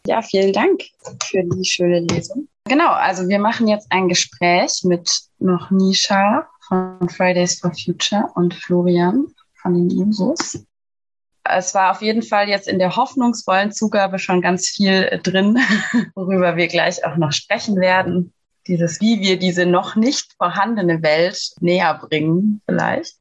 [0.06, 0.82] Ja, vielen Dank
[1.22, 2.48] für die schöne Lesung.
[2.64, 8.54] Genau, also wir machen jetzt ein Gespräch mit noch Nisha von Fridays for Future und
[8.54, 10.64] Florian von den Jusos
[11.56, 15.58] es war auf jeden Fall jetzt in der hoffnungsvollen Zugabe schon ganz viel äh, drin,
[16.14, 18.32] worüber wir gleich auch noch sprechen werden.
[18.66, 23.16] Dieses, wie wir diese noch nicht vorhandene Welt näher bringen, vielleicht.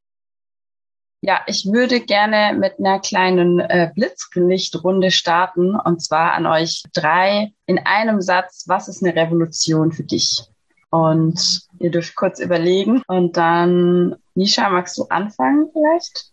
[1.22, 7.54] Ja, ich würde gerne mit einer kleinen äh, Blitzlichtrunde starten und zwar an euch drei
[7.66, 10.44] in einem Satz, was ist eine Revolution für dich?
[10.90, 16.32] Und ihr dürft kurz überlegen und dann, Nisha, magst du anfangen vielleicht?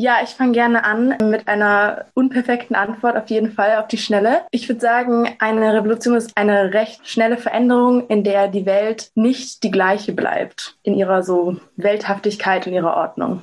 [0.00, 4.42] Ja, ich fange gerne an mit einer unperfekten Antwort auf jeden Fall auf die Schnelle.
[4.52, 9.64] Ich würde sagen, eine Revolution ist eine recht schnelle Veränderung, in der die Welt nicht
[9.64, 13.42] die gleiche bleibt in ihrer so Welthaftigkeit und ihrer Ordnung.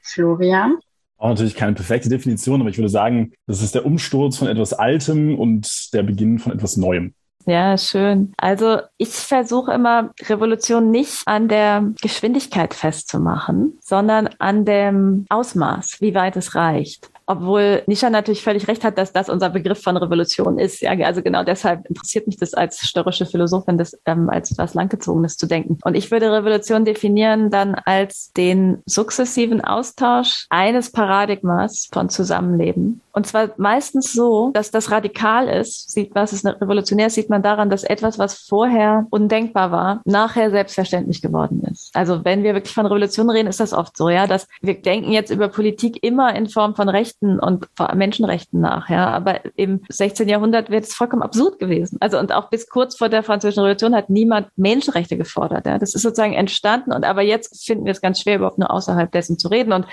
[0.00, 0.78] Florian?
[1.16, 4.72] Auch natürlich keine perfekte Definition, aber ich würde sagen, das ist der Umsturz von etwas
[4.72, 7.14] Altem und der Beginn von etwas Neuem.
[7.46, 8.32] Ja, schön.
[8.36, 16.14] Also ich versuche immer, Revolution nicht an der Geschwindigkeit festzumachen, sondern an dem Ausmaß, wie
[16.14, 17.11] weit es reicht.
[17.26, 20.80] Obwohl Nisha natürlich völlig recht hat, dass das unser Begriff von Revolution ist.
[20.80, 25.36] Ja, also genau deshalb interessiert mich das als störrische Philosophin, das ähm, als was Langgezogenes
[25.36, 25.78] zu denken.
[25.84, 33.00] Und ich würde Revolution definieren dann als den sukzessiven Austausch eines Paradigmas von Zusammenleben.
[33.12, 35.90] Und zwar meistens so, dass das radikal ist.
[35.90, 41.20] Sieht, was ist revolutionär, sieht man daran, dass etwas, was vorher undenkbar war, nachher selbstverständlich
[41.20, 41.90] geworden ist.
[41.94, 45.12] Also wenn wir wirklich von Revolution reden, ist das oft so, ja, dass wir denken
[45.12, 49.08] jetzt über Politik immer in Form von Rechten und Menschenrechten nach, ja.
[49.08, 50.28] Aber im 16.
[50.28, 51.98] Jahrhundert wäre es vollkommen absurd gewesen.
[52.00, 55.66] Also und auch bis kurz vor der Französischen Revolution hat niemand Menschenrechte gefordert.
[55.66, 55.78] Ja.
[55.78, 59.10] Das ist sozusagen entstanden und aber jetzt finden wir es ganz schwer, überhaupt nur außerhalb
[59.10, 59.72] dessen zu reden.
[59.72, 59.86] Und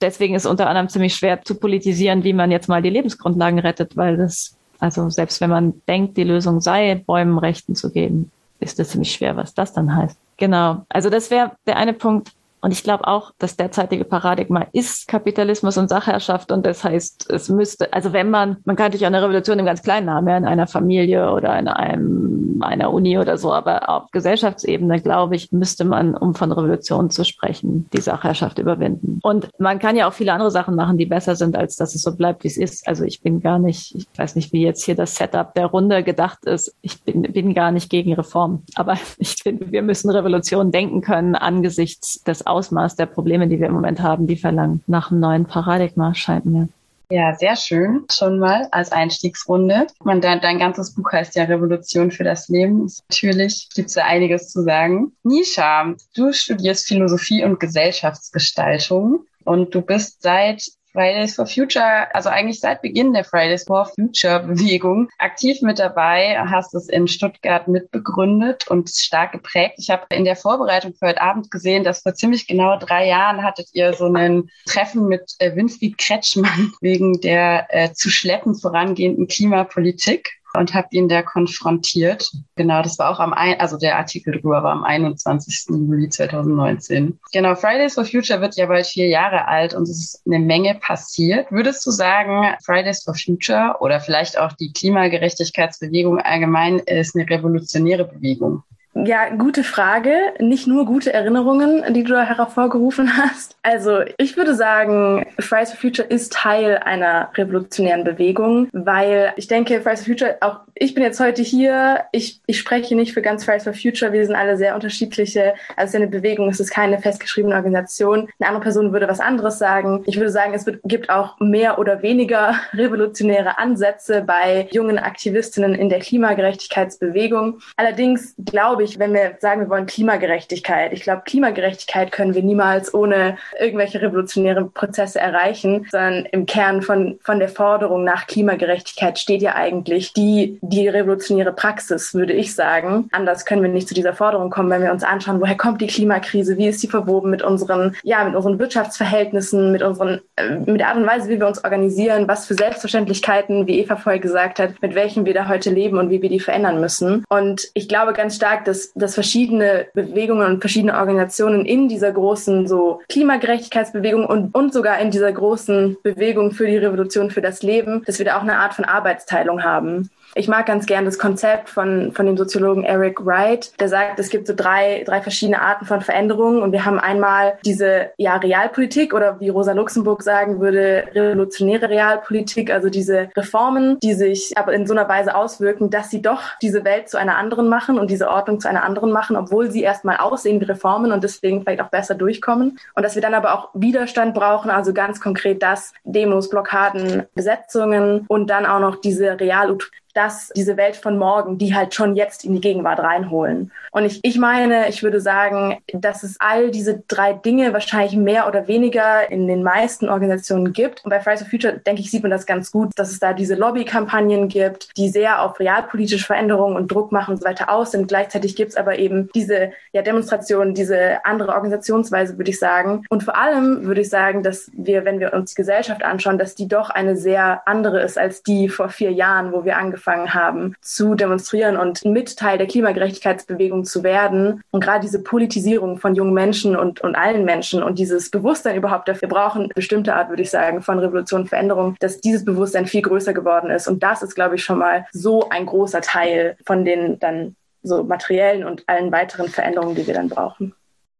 [0.00, 3.96] deswegen ist unter anderem ziemlich schwer zu politisieren, wie man jetzt mal die Lebensgrundlagen rettet,
[3.96, 8.78] weil das, also selbst wenn man denkt, die Lösung sei, Bäumen Rechten zu geben, ist
[8.78, 10.18] das ziemlich schwer, was das dann heißt.
[10.38, 10.84] Genau.
[10.88, 12.32] Also das wäre der eine Punkt.
[12.66, 16.50] Und ich glaube auch, das derzeitige Paradigma ist Kapitalismus und Sachherrschaft.
[16.50, 19.84] Und das heißt, es müsste, also wenn man, man kann natürlich eine Revolution im ganz
[19.84, 24.10] Kleinen haben, ja, in einer Familie oder in einem, einer Uni oder so, aber auf
[24.10, 29.20] Gesellschaftsebene, glaube ich, müsste man, um von Revolution zu sprechen, die Sachherrschaft überwinden.
[29.22, 32.02] Und man kann ja auch viele andere Sachen machen, die besser sind, als dass es
[32.02, 32.88] so bleibt, wie es ist.
[32.88, 36.02] Also ich bin gar nicht, ich weiß nicht, wie jetzt hier das Setup der Runde
[36.02, 36.74] gedacht ist.
[36.82, 38.64] Ich bin, bin gar nicht gegen Reform.
[38.74, 43.66] Aber ich finde, wir müssen Revolution denken können angesichts des Ausmaß der Probleme, die wir
[43.66, 46.68] im Moment haben, die verlangen nach einem neuen Paradigma, scheint mir.
[47.10, 48.04] Ja, sehr schön.
[48.10, 49.86] Schon mal als Einstiegsrunde.
[50.02, 52.90] Man, dein, dein ganzes Buch heißt ja Revolution für das Leben.
[53.10, 55.12] Natürlich gibt es da einiges zu sagen.
[55.22, 60.64] Nisha, du studierst Philosophie und Gesellschaftsgestaltung und du bist seit
[60.96, 66.38] Fridays for Future, also eigentlich seit Beginn der Fridays for Future Bewegung aktiv mit dabei,
[66.48, 69.74] hast es in Stuttgart mitbegründet und stark geprägt.
[69.76, 73.42] Ich habe in der Vorbereitung für heute Abend gesehen, dass vor ziemlich genau drei Jahren
[73.42, 79.28] hattet ihr so ein Treffen mit äh, Winfried Kretschmann wegen der äh, zu schleppen vorangehenden
[79.28, 82.30] Klimapolitik und habe ihn da konfrontiert.
[82.56, 85.66] Genau, das war auch am, ein, also der Artikel drüber war am 21.
[85.70, 87.18] Juli 2019.
[87.32, 90.74] Genau, Fridays for Future wird ja bald vier Jahre alt und es ist eine Menge
[90.74, 91.50] passiert.
[91.50, 98.04] Würdest du sagen, Fridays for Future oder vielleicht auch die Klimagerechtigkeitsbewegung allgemein ist eine revolutionäre
[98.04, 98.62] Bewegung?
[99.04, 100.14] Ja, gute Frage.
[100.38, 103.56] Nicht nur gute Erinnerungen, die du da hervorgerufen hast.
[103.62, 109.80] Also ich würde sagen, Fridays for Future ist Teil einer revolutionären Bewegung, weil ich denke,
[109.82, 113.44] Fridays for Future, auch ich bin jetzt heute hier, ich, ich spreche nicht für ganz
[113.44, 115.54] Fridays for Future, wir sind alle sehr unterschiedliche.
[115.76, 118.28] Also es ist eine Bewegung, es ist keine festgeschriebene Organisation.
[118.38, 120.04] Eine andere Person würde was anderes sagen.
[120.06, 125.74] Ich würde sagen, es wird, gibt auch mehr oder weniger revolutionäre Ansätze bei jungen Aktivistinnen
[125.74, 127.58] in der Klimagerechtigkeitsbewegung.
[127.76, 132.42] Allerdings glaube ich, ich, wenn wir sagen, wir wollen Klimagerechtigkeit, ich glaube, Klimagerechtigkeit können wir
[132.42, 139.18] niemals ohne irgendwelche revolutionäre Prozesse erreichen, sondern im Kern von, von der Forderung nach Klimagerechtigkeit
[139.18, 143.08] steht ja eigentlich die, die revolutionäre Praxis, würde ich sagen.
[143.12, 145.86] Anders können wir nicht zu dieser Forderung kommen, wenn wir uns anschauen, woher kommt die
[145.86, 150.80] Klimakrise, wie ist sie verwoben mit unseren, ja, mit unseren Wirtschaftsverhältnissen, mit unseren, äh, mit
[150.80, 154.58] der Art und Weise, wie wir uns organisieren, was für Selbstverständlichkeiten, wie Eva vorher gesagt
[154.58, 157.24] hat, mit welchen wir da heute leben und wie wir die verändern müssen.
[157.28, 162.12] Und ich glaube ganz stark, dass dass, dass verschiedene Bewegungen und verschiedene Organisationen in dieser
[162.12, 167.62] großen so Klimagerechtigkeitsbewegung und, und sogar in dieser großen Bewegung für die Revolution für das
[167.62, 170.10] Leben, dass wir da auch eine Art von Arbeitsteilung haben.
[170.38, 174.28] Ich mag ganz gern das Konzept von, von dem Soziologen Eric Wright, der sagt, es
[174.28, 179.14] gibt so drei, drei verschiedene Arten von Veränderungen und wir haben einmal diese ja, Realpolitik
[179.14, 184.86] oder wie Rosa Luxemburg sagen würde, revolutionäre Realpolitik, also diese Reformen, die sich aber in
[184.86, 188.28] so einer Weise auswirken, dass sie doch diese Welt zu einer anderen machen und diese
[188.28, 191.88] Ordnung zu einer anderen machen, obwohl sie erstmal aussehen wie Reformen und deswegen vielleicht auch
[191.88, 192.78] besser durchkommen.
[192.94, 198.26] Und dass wir dann aber auch Widerstand brauchen, also ganz konkret das, Demos, Blockaden, Besetzungen
[198.28, 202.44] und dann auch noch diese Realutopie dass diese Welt von morgen, die halt schon jetzt
[202.44, 203.70] in die Gegenwart reinholen.
[203.90, 208.48] Und ich, ich meine, ich würde sagen, dass es all diese drei Dinge wahrscheinlich mehr
[208.48, 211.04] oder weniger in den meisten Organisationen gibt.
[211.04, 213.32] Und bei Fridays for Future, denke ich, sieht man das ganz gut, dass es da
[213.32, 217.92] diese Lobbykampagnen gibt, die sehr auf realpolitische Veränderungen und Druck machen und so weiter aus
[217.92, 218.08] sind.
[218.08, 223.04] Gleichzeitig gibt es aber eben diese ja, Demonstrationen, diese andere Organisationsweise, würde ich sagen.
[223.08, 226.54] Und vor allem würde ich sagen, dass wir, wenn wir uns die Gesellschaft anschauen, dass
[226.54, 230.74] die doch eine sehr andere ist als die vor vier Jahren, wo wir angefangen haben
[230.80, 234.62] zu demonstrieren und mit Teil der Klimagerechtigkeitsbewegung zu werden.
[234.70, 239.08] Und gerade diese Politisierung von jungen Menschen und, und allen Menschen und dieses Bewusstsein überhaupt
[239.08, 243.32] dafür brauchen, bestimmte Art, würde ich sagen, von Revolution, Veränderung, dass dieses Bewusstsein viel größer
[243.32, 243.88] geworden ist.
[243.88, 248.02] Und das ist, glaube ich, schon mal so ein großer Teil von den dann so
[248.02, 250.74] materiellen und allen weiteren Veränderungen, die wir dann brauchen.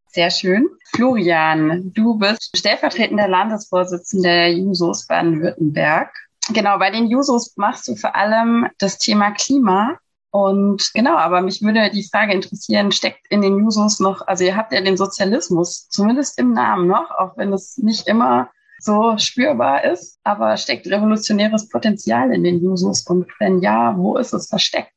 [0.09, 0.69] Sehr schön.
[0.95, 6.11] Florian, du bist stellvertretender Landesvorsitzender der Jusos Baden-Württemberg.
[6.55, 9.99] Genau, bei den Jusos machst du vor allem das Thema Klima.
[10.31, 14.57] Und genau, aber mich würde die Frage interessieren, steckt in den Jusos noch, also ihr
[14.57, 19.85] habt ja den Sozialismus, zumindest im Namen noch, auch wenn es nicht immer so spürbar
[19.85, 23.07] ist, aber steckt revolutionäres Potenzial in den Jusos?
[23.07, 24.93] Und wenn ja, wo ist es versteckt?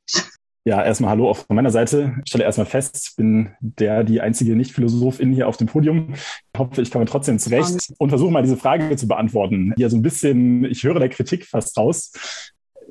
[0.66, 2.16] Ja, erstmal Hallo auch von meiner Seite.
[2.24, 6.14] Ich stelle erstmal fest, ich bin der, die einzige Nicht-Philosophin hier auf dem Podium.
[6.14, 9.74] Ich hoffe, ich komme trotzdem zurecht und versuche mal diese Frage zu beantworten.
[9.78, 12.12] Ja, so ein bisschen, ich höre der Kritik fast raus.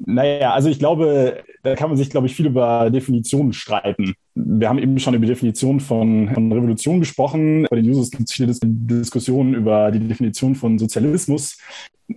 [0.06, 4.14] Naja, also ich glaube, da kann man sich, glaube ich, viel über Definitionen streiten.
[4.34, 7.66] Wir haben eben schon über die Definition von, von Revolution gesprochen.
[7.68, 11.58] Bei den Users gibt es viele Diskussionen über die Definition von Sozialismus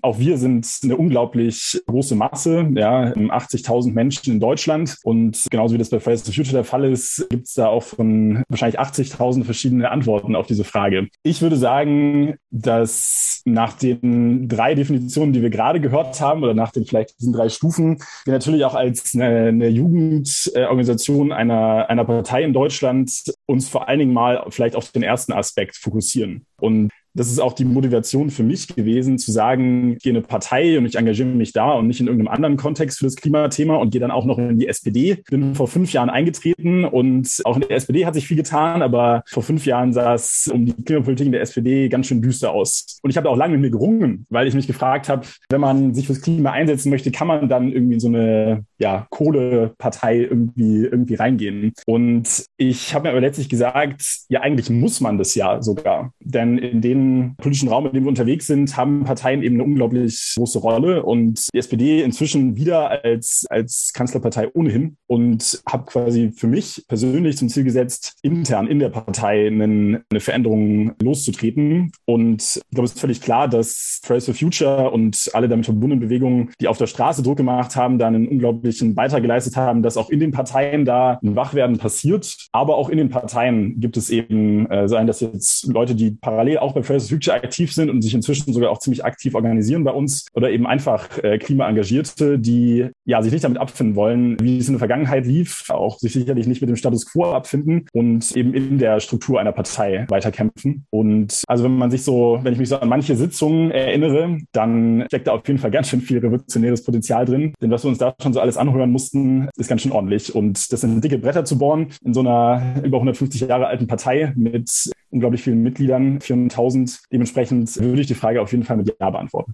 [0.01, 4.97] auch wir sind eine unglaublich große Masse, ja, 80.000 Menschen in Deutschland.
[5.03, 7.83] Und genauso wie das bei Fridays for Future der Fall ist, gibt es da auch
[7.83, 11.07] von wahrscheinlich 80.000 verschiedene Antworten auf diese Frage.
[11.23, 16.71] Ich würde sagen, dass nach den drei Definitionen, die wir gerade gehört haben, oder nach
[16.71, 22.43] den vielleicht diesen drei Stufen, wir natürlich auch als eine, eine Jugendorganisation einer, einer Partei
[22.43, 23.11] in Deutschland
[23.45, 26.45] uns vor allen Dingen mal vielleicht auf den ersten Aspekt fokussieren.
[26.59, 30.25] Und das ist auch die Motivation für mich gewesen, zu sagen, ich gehe in eine
[30.25, 33.75] Partei und ich engagiere mich da und nicht in irgendeinem anderen Kontext für das Klimathema
[33.75, 35.17] und gehe dann auch noch in die SPD.
[35.29, 39.23] Bin vor fünf Jahren eingetreten und auch in der SPD hat sich viel getan, aber
[39.27, 42.99] vor fünf Jahren sah es um die Klimapolitik in der SPD ganz schön düster aus.
[43.01, 45.93] Und ich habe auch lange mit mir gerungen, weil ich mich gefragt habe, wenn man
[45.93, 50.85] sich fürs Klima einsetzen möchte, kann man dann irgendwie in so eine ja, Kohlepartei irgendwie,
[50.85, 51.73] irgendwie reingehen.
[51.85, 56.13] Und ich habe mir aber letztlich gesagt, ja, eigentlich muss man das ja sogar.
[56.23, 60.33] Denn in dem politischen Raum, in dem wir unterwegs sind, haben Parteien eben eine unglaublich
[60.35, 66.47] große Rolle und die SPD inzwischen wieder als, als Kanzlerpartei ohnehin und habe quasi für
[66.47, 71.91] mich persönlich zum Ziel gesetzt, intern in der Partei einen, eine Veränderung loszutreten.
[72.05, 75.99] Und ich glaube, es ist völlig klar, dass Fridays for Future und alle damit verbundenen
[75.99, 79.97] Bewegungen, die auf der Straße Druck gemacht haben, da einen unglaublichen Beitrag geleistet haben, dass
[79.97, 82.47] auch in den Parteien da ein Wachwerden passiert.
[82.51, 86.59] Aber auch in den Parteien gibt es eben, äh, seien das jetzt Leute, die parallel
[86.59, 89.83] auch bei Fridays for Future aktiv sind und sich inzwischen sogar auch ziemlich aktiv organisieren
[89.83, 94.57] bei uns oder eben einfach äh, Klimaengagierte, die ja sich nicht damit abfinden wollen, wie
[94.57, 98.35] es in der Vergangenheit lief, auch sich sicherlich nicht mit dem Status quo abfinden und
[98.35, 100.85] eben in der Struktur einer Partei weiterkämpfen.
[100.89, 105.05] Und also wenn man sich so, wenn ich mich so an manche Sitzungen erinnere, dann
[105.07, 107.53] steckt da auf jeden Fall ganz schön viel revolutionäres Potenzial drin.
[107.61, 110.33] Denn was wir uns da schon so alles anhören mussten, ist ganz schön ordentlich.
[110.33, 114.33] Und das sind dicke Bretter zu bohren in so einer über 150 Jahre alten Partei
[114.35, 117.03] mit unglaublich vielen Mitgliedern, 400.000.
[117.11, 119.53] Dementsprechend würde ich die Frage auf jeden Fall mit Ja beantworten.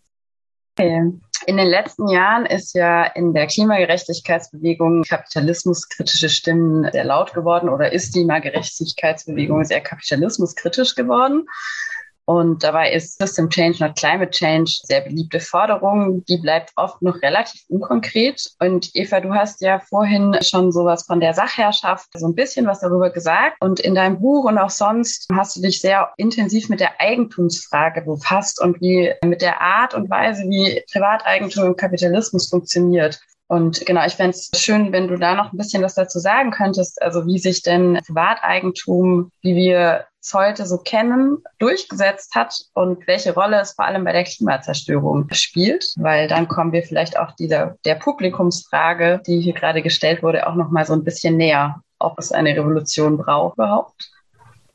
[0.78, 1.12] Okay.
[1.48, 7.92] In den letzten Jahren ist ja in der Klimagerechtigkeitsbewegung kapitalismuskritische Stimmen sehr laut geworden oder
[7.92, 11.48] ist die Klimagerechtigkeitsbewegung sehr kapitalismuskritisch geworden.
[12.30, 16.26] Und dabei ist System Change, not Climate Change, sehr beliebte Forderung.
[16.26, 18.52] Die bleibt oft noch relativ unkonkret.
[18.60, 22.82] Und Eva, du hast ja vorhin schon sowas von der Sachherrschaft, so ein bisschen was
[22.82, 23.56] darüber gesagt.
[23.62, 28.02] Und in deinem Buch und auch sonst hast du dich sehr intensiv mit der Eigentumsfrage
[28.02, 33.22] befasst und wie mit der Art und Weise, wie Privateigentum im Kapitalismus funktioniert.
[33.48, 36.52] Und genau, ich fände es schön, wenn du da noch ein bisschen was dazu sagen
[36.52, 43.08] könntest, also wie sich denn Privateigentum, wie wir es heute so kennen, durchgesetzt hat und
[43.08, 47.32] welche Rolle es vor allem bei der Klimazerstörung spielt, weil dann kommen wir vielleicht auch
[47.36, 51.82] dieser der Publikumsfrage, die hier gerade gestellt wurde, auch noch mal so ein bisschen näher,
[52.00, 54.12] ob es eine Revolution braucht überhaupt.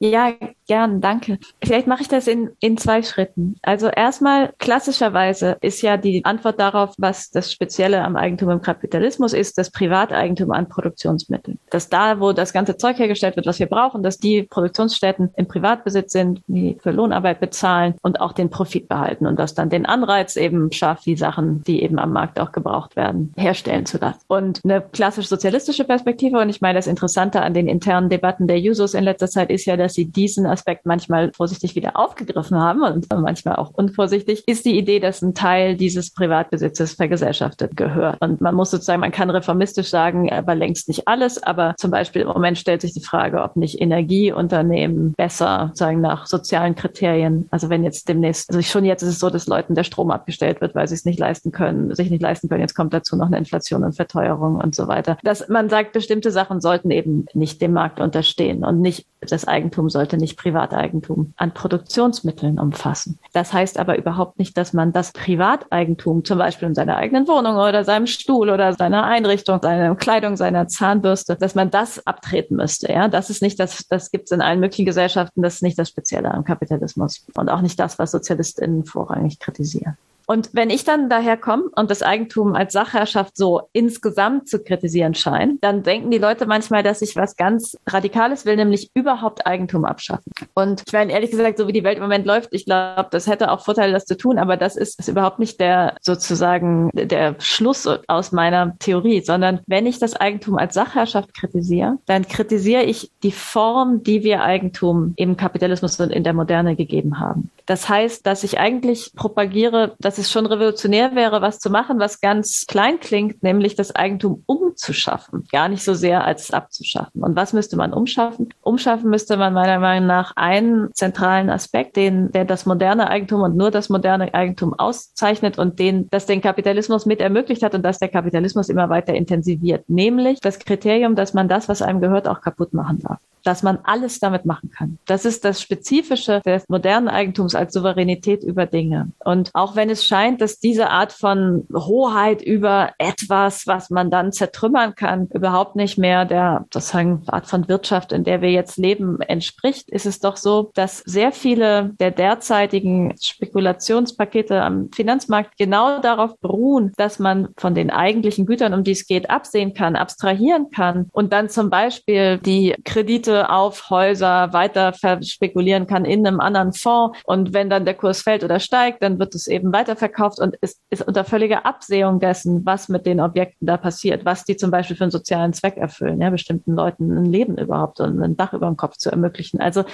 [0.04, 0.32] Ja,
[0.66, 1.38] gern, danke.
[1.62, 3.54] Vielleicht mache ich das in, in zwei Schritten.
[3.62, 9.32] Also erstmal, klassischerweise ist ja die Antwort darauf, was das Spezielle am Eigentum im Kapitalismus
[9.32, 11.60] ist, das Privateigentum an Produktionsmitteln.
[11.70, 15.46] Dass da, wo das ganze Zeug hergestellt wird, was wir brauchen, dass die Produktionsstätten im
[15.46, 19.86] Privatbesitz sind, die für Lohnarbeit bezahlen und auch den Profit behalten und das dann den
[19.86, 24.22] Anreiz eben schafft, die Sachen, die eben am Markt auch gebraucht werden, herstellen zu lassen.
[24.26, 28.58] Und eine klassisch sozialistische Perspektive, und ich meine, das Interessante an den internen Debatten der
[28.58, 32.58] Jusos in letzter Zeit ist ja, dass dass sie diesen Aspekt manchmal vorsichtig wieder aufgegriffen
[32.58, 38.16] haben und manchmal auch unvorsichtig, ist die Idee, dass ein Teil dieses Privatbesitzes vergesellschaftet gehört.
[38.20, 42.22] Und man muss sozusagen, man kann reformistisch sagen, aber längst nicht alles, aber zum Beispiel
[42.22, 47.68] im Moment stellt sich die Frage, ob nicht Energieunternehmen besser sozusagen nach sozialen Kriterien, also
[47.68, 50.74] wenn jetzt demnächst, also schon jetzt ist es so, dass Leuten der Strom abgestellt wird,
[50.74, 52.62] weil sie es nicht leisten können, sich nicht leisten können.
[52.62, 55.18] Jetzt kommt dazu noch eine Inflation und Verteuerung und so weiter.
[55.22, 59.90] Dass man sagt, bestimmte Sachen sollten eben nicht dem Markt unterstehen und nicht das Eigentum
[59.90, 63.18] sollte nicht Privateigentum an Produktionsmitteln umfassen.
[63.32, 67.56] Das heißt aber überhaupt nicht, dass man das Privateigentum, zum Beispiel in seiner eigenen Wohnung
[67.56, 72.92] oder seinem Stuhl oder seiner Einrichtung, seiner Kleidung, seiner Zahnbürste, dass man das abtreten müsste.
[72.92, 75.78] Ja, das ist nicht das, das gibt es in allen möglichen Gesellschaften, das ist nicht
[75.78, 79.96] das Spezielle am Kapitalismus und auch nicht das, was SozialistInnen vorrangig kritisieren.
[80.32, 85.14] Und wenn ich dann daher komme und das Eigentum als Sachherrschaft so insgesamt zu kritisieren
[85.14, 89.84] scheint, dann denken die Leute manchmal, dass ich was ganz Radikales will, nämlich überhaupt Eigentum
[89.84, 90.32] abschaffen.
[90.54, 93.26] Und ich meine, ehrlich gesagt, so wie die Welt im Moment läuft, ich glaube, das
[93.26, 97.36] hätte auch Vorteile, das zu tun, aber das ist, ist überhaupt nicht der sozusagen der
[97.38, 103.10] Schluss aus meiner Theorie, sondern wenn ich das Eigentum als Sachherrschaft kritisiere, dann kritisiere ich
[103.22, 107.50] die Form, die wir Eigentum im Kapitalismus und in der Moderne gegeben haben.
[107.66, 112.20] Das heißt, dass ich eigentlich propagiere, dass es schon revolutionär wäre, was zu machen, was
[112.20, 117.22] ganz klein klingt, nämlich das Eigentum umzuschaffen, gar nicht so sehr als abzuschaffen.
[117.22, 118.48] Und was müsste man umschaffen?
[118.60, 123.56] Umschaffen müsste man meiner Meinung nach einen zentralen Aspekt, den, der das moderne Eigentum und
[123.56, 127.98] nur das moderne Eigentum auszeichnet und den, das den Kapitalismus mit ermöglicht hat und das
[127.98, 132.40] der Kapitalismus immer weiter intensiviert, nämlich das Kriterium, dass man das, was einem gehört, auch
[132.40, 134.98] kaputt machen darf dass man alles damit machen kann.
[135.06, 139.10] Das ist das Spezifische des modernen Eigentums als Souveränität über Dinge.
[139.24, 144.32] Und auch wenn es scheint, dass diese Art von Hoheit über etwas, was man dann
[144.32, 149.20] zertrümmern kann, überhaupt nicht mehr der sozusagen Art von Wirtschaft, in der wir jetzt leben,
[149.20, 156.38] entspricht, ist es doch so, dass sehr viele der derzeitigen Spekulationspakete am Finanzmarkt genau darauf
[156.38, 161.08] beruhen, dass man von den eigentlichen Gütern, um die es geht, absehen kann, abstrahieren kann
[161.12, 166.72] und dann zum Beispiel die Kredite Miete auf Häuser weiter verspekulieren kann in einem anderen
[166.72, 167.18] Fonds.
[167.24, 170.80] Und wenn dann der Kurs fällt oder steigt, dann wird es eben weiterverkauft und ist,
[170.90, 174.96] ist unter völliger Absehung dessen, was mit den Objekten da passiert, was die zum Beispiel
[174.96, 178.66] für einen sozialen Zweck erfüllen, ja, bestimmten Leuten ein Leben überhaupt und ein Dach über
[178.66, 179.60] dem Kopf zu ermöglichen.
[179.60, 179.84] Also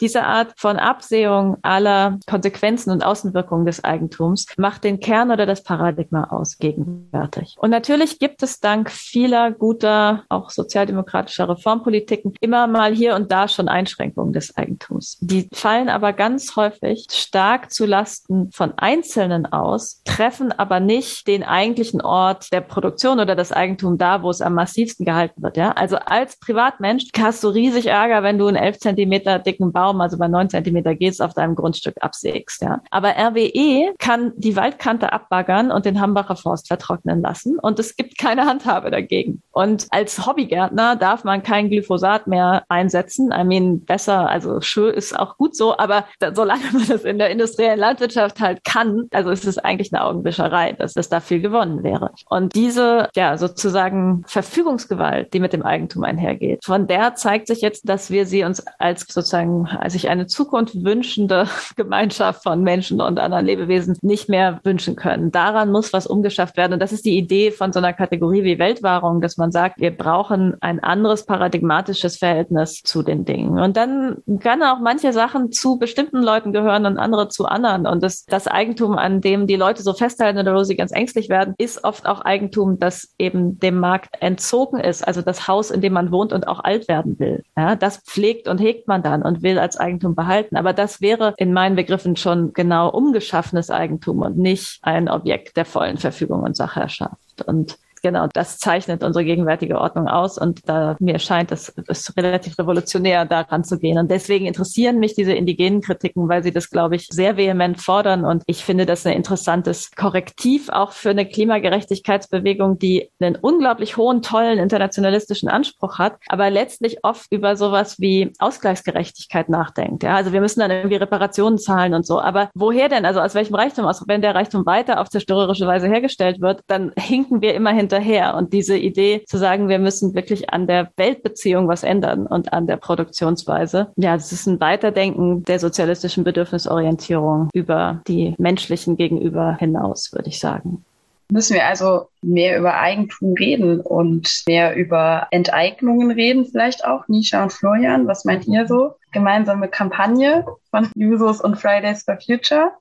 [0.00, 5.62] diese Art von Absehung aller Konsequenzen und Außenwirkungen des Eigentums macht den Kern oder das
[5.62, 7.54] Paradigma aus gegenwärtig.
[7.58, 13.30] Und natürlich gibt es dank vieler guter, auch sozialdemokratischer Reformpolitiken immer mal mal hier und
[13.30, 15.18] da schon Einschränkungen des Eigentums.
[15.20, 21.42] Die fallen aber ganz häufig stark zu Lasten von Einzelnen aus, treffen aber nicht den
[21.42, 25.56] eigentlichen Ort der Produktion oder das Eigentum da, wo es am massivsten gehalten wird.
[25.56, 25.72] Ja?
[25.72, 30.16] Also als Privatmensch hast du riesig Ärger, wenn du einen 11 Zentimeter dicken Baum, also
[30.16, 32.62] bei 9 Zentimeter geht's, auf deinem Grundstück absägst.
[32.62, 32.80] Ja?
[32.90, 38.18] Aber RWE kann die Waldkante abbaggern und den Hambacher Forst vertrocknen lassen und es gibt
[38.18, 39.42] keine Handhabe dagegen.
[39.52, 43.32] Und als Hobbygärtner darf man kein Glyphosat mehr einsetzen.
[43.32, 47.18] I mean, besser, also schön ist auch gut so, aber da, solange man das in
[47.18, 51.40] der industriellen Landwirtschaft halt kann, also ist es eigentlich eine Augenwischerei, dass das da viel
[51.40, 52.10] gewonnen wäre.
[52.28, 57.88] Und diese, ja, sozusagen Verfügungsgewalt, die mit dem Eigentum einhergeht, von der zeigt sich jetzt,
[57.88, 63.18] dass wir sie uns als sozusagen, als sich eine Zukunft wünschende Gemeinschaft von Menschen und
[63.18, 65.32] anderen Lebewesen nicht mehr wünschen können.
[65.32, 66.74] Daran muss was umgeschafft werden.
[66.74, 69.96] Und das ist die Idee von so einer Kategorie wie Weltwahrung, dass man sagt, wir
[69.96, 73.58] brauchen ein anderes paradigmatisches Verhältnis Verhältnis zu den Dingen.
[73.58, 77.86] Und dann kann auch manche Sachen zu bestimmten Leuten gehören und andere zu anderen.
[77.86, 81.28] Und das, das Eigentum, an dem die Leute so festhalten oder wo sie ganz ängstlich
[81.28, 85.06] werden, ist oft auch Eigentum, das eben dem Markt entzogen ist.
[85.06, 87.42] Also das Haus, in dem man wohnt und auch alt werden will.
[87.56, 90.56] Ja, das pflegt und hegt man dann und will als Eigentum behalten.
[90.56, 95.64] Aber das wäre in meinen Begriffen schon genau umgeschaffenes Eigentum und nicht ein Objekt der
[95.64, 97.16] vollen Verfügung und Sachherrschaft.
[97.46, 100.38] Und genau, das zeichnet unsere gegenwärtige Ordnung aus.
[100.38, 103.98] Und da mir scheint, es ist relativ revolutionär, daran zu gehen.
[103.98, 108.24] Und deswegen interessieren mich diese indigenen Kritiken, weil sie das, glaube ich, sehr vehement fordern.
[108.24, 114.22] Und ich finde das ein interessantes Korrektiv auch für eine Klimagerechtigkeitsbewegung, die einen unglaublich hohen,
[114.22, 120.02] tollen internationalistischen Anspruch hat, aber letztlich oft über sowas wie Ausgleichsgerechtigkeit nachdenkt.
[120.02, 122.20] Ja, also wir müssen dann irgendwie Reparationen zahlen und so.
[122.20, 123.04] Aber woher denn?
[123.04, 123.86] Also aus welchem Reichtum?
[123.86, 128.34] Aus, wenn der Reichtum weiter auf zerstörerische Weise hergestellt wird, dann hinken wir immerhin hinterher.
[128.36, 132.66] Und diese Idee zu sagen, wir müssen wirklich an der Weltbeziehung was ändern und an
[132.66, 133.92] der Produktionsweise.
[133.96, 140.38] Ja, das ist ein Weiterdenken der sozialistischen Bedürfnisorientierung über die menschlichen Gegenüber hinaus, würde ich
[140.38, 140.84] sagen
[141.30, 147.06] müssen wir also mehr über Eigentum reden und mehr über Enteignungen reden, vielleicht auch.
[147.06, 148.94] Nisha und Florian, was meint ihr so?
[149.12, 152.72] Gemeinsame Kampagne von Jusos und Fridays for Future?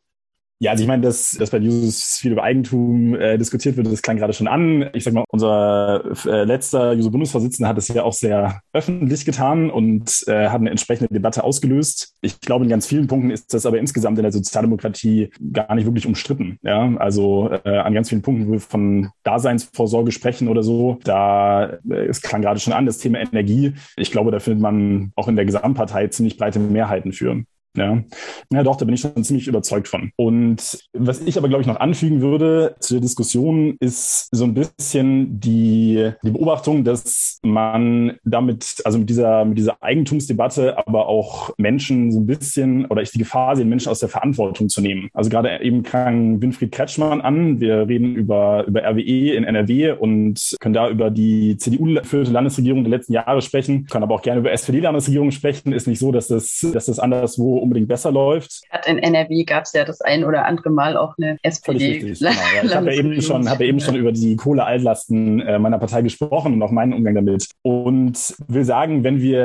[0.59, 4.01] Ja, also ich meine, dass, dass bei Jusos viel über Eigentum äh, diskutiert wird, das
[4.01, 4.89] klang gerade schon an.
[4.93, 10.23] Ich sag mal, unser äh, letzter Juso-Bundesvorsitzender hat es ja auch sehr öffentlich getan und
[10.25, 12.15] äh, hat eine entsprechende Debatte ausgelöst.
[12.21, 15.85] Ich glaube, in ganz vielen Punkten ist das aber insgesamt in der Sozialdemokratie gar nicht
[15.85, 16.57] wirklich umstritten.
[16.63, 21.65] Ja, also äh, an ganz vielen Punkten, wo wir von Daseinsvorsorge sprechen oder so, da
[21.87, 23.75] äh, es klang gerade schon an, das Thema Energie.
[23.95, 27.43] Ich glaube, da findet man auch in der Gesamtpartei ziemlich breite Mehrheiten für.
[27.77, 28.03] Ja.
[28.51, 30.11] ja, doch, da bin ich schon ziemlich überzeugt von.
[30.15, 34.53] Und was ich aber, glaube ich, noch anfügen würde zu der Diskussion, ist so ein
[34.53, 41.51] bisschen die, die Beobachtung, dass man damit, also mit dieser, mit dieser Eigentumsdebatte, aber auch
[41.57, 45.09] Menschen so ein bisschen, oder ich die Gefahr sehe, Menschen aus der Verantwortung zu nehmen.
[45.13, 47.59] Also gerade eben klang Winfried Kretschmann an.
[47.59, 52.91] Wir reden über, über RWE in NRW und können da über die CDU-geführte Landesregierung der
[52.91, 55.73] letzten Jahre sprechen, können aber auch gerne über SPD-Landesregierung sprechen.
[55.73, 58.61] Ist nicht so, dass das, dass das anderswo unbedingt besser läuft.
[58.85, 61.87] In NRW gab es ja das ein oder andere Mal auch eine SPD.
[61.87, 62.31] Richtig, genau.
[62.31, 65.77] ja, ich habe ja eben schon, habe ja eben schon über die Kohlealtlasten äh, meiner
[65.77, 67.47] Partei gesprochen und auch meinen Umgang damit.
[67.61, 69.43] Und will sagen, wenn wir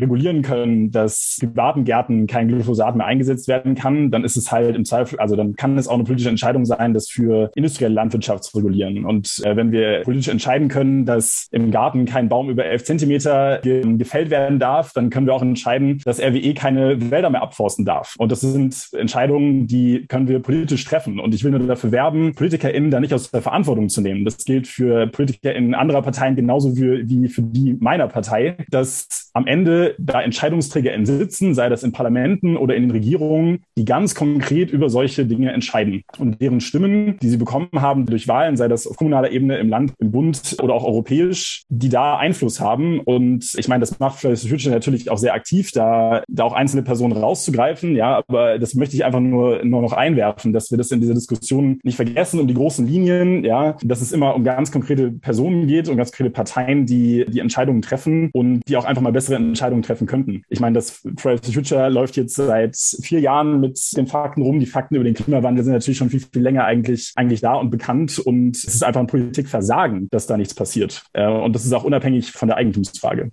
[0.00, 4.76] regulieren können, dass privaten Gärten kein Glyphosat mehr eingesetzt werden kann, dann ist es halt
[4.76, 8.44] im Zweifel, also dann kann es auch eine politische Entscheidung sein, das für industrielle Landwirtschaft
[8.44, 9.04] zu regulieren.
[9.04, 13.60] Und äh, wenn wir politisch entscheiden können, dass im Garten kein Baum über elf Zentimeter
[13.62, 17.84] gefällt werden darf, dann können wir auch entscheiden, dass RWE keine Wälder mehr abforsten abforsten
[17.84, 18.14] darf.
[18.18, 21.18] Und das sind Entscheidungen, die können wir politisch treffen.
[21.18, 24.24] Und ich will nur dafür werben, PolitikerInnen da nicht aus der Verantwortung zu nehmen.
[24.24, 29.46] Das gilt für PolitikerInnen anderer Parteien genauso wie, wie für die meiner Partei, dass am
[29.46, 34.70] Ende da EntscheidungsträgerInnen sitzen, sei das in Parlamenten oder in den Regierungen, die ganz konkret
[34.70, 36.02] über solche Dinge entscheiden.
[36.18, 39.68] Und deren Stimmen, die sie bekommen haben durch Wahlen, sei das auf kommunaler Ebene, im
[39.68, 43.00] Land, im Bund oder auch europäisch, die da Einfluss haben.
[43.00, 46.52] Und ich meine, das macht Fridays for Future natürlich auch sehr aktiv, da, da auch
[46.52, 50.70] einzelne Personen rauszugehen aufzugreifen, ja, aber das möchte ich einfach nur, nur noch einwerfen, dass
[50.70, 54.34] wir das in dieser Diskussion nicht vergessen um die großen Linien, ja, dass es immer
[54.34, 58.76] um ganz konkrete Personen geht, um ganz konkrete Parteien, die die Entscheidungen treffen und die
[58.76, 60.42] auch einfach mal bessere Entscheidungen treffen könnten.
[60.48, 64.58] Ich meine, das Fridays Future läuft jetzt seit vier Jahren mit den Fakten rum.
[64.60, 67.70] Die Fakten über den Klimawandel sind natürlich schon viel, viel länger eigentlich, eigentlich da und
[67.70, 71.04] bekannt und es ist einfach ein Politikversagen, dass da nichts passiert.
[71.12, 73.30] Äh, und das ist auch unabhängig von der Eigentumsfrage.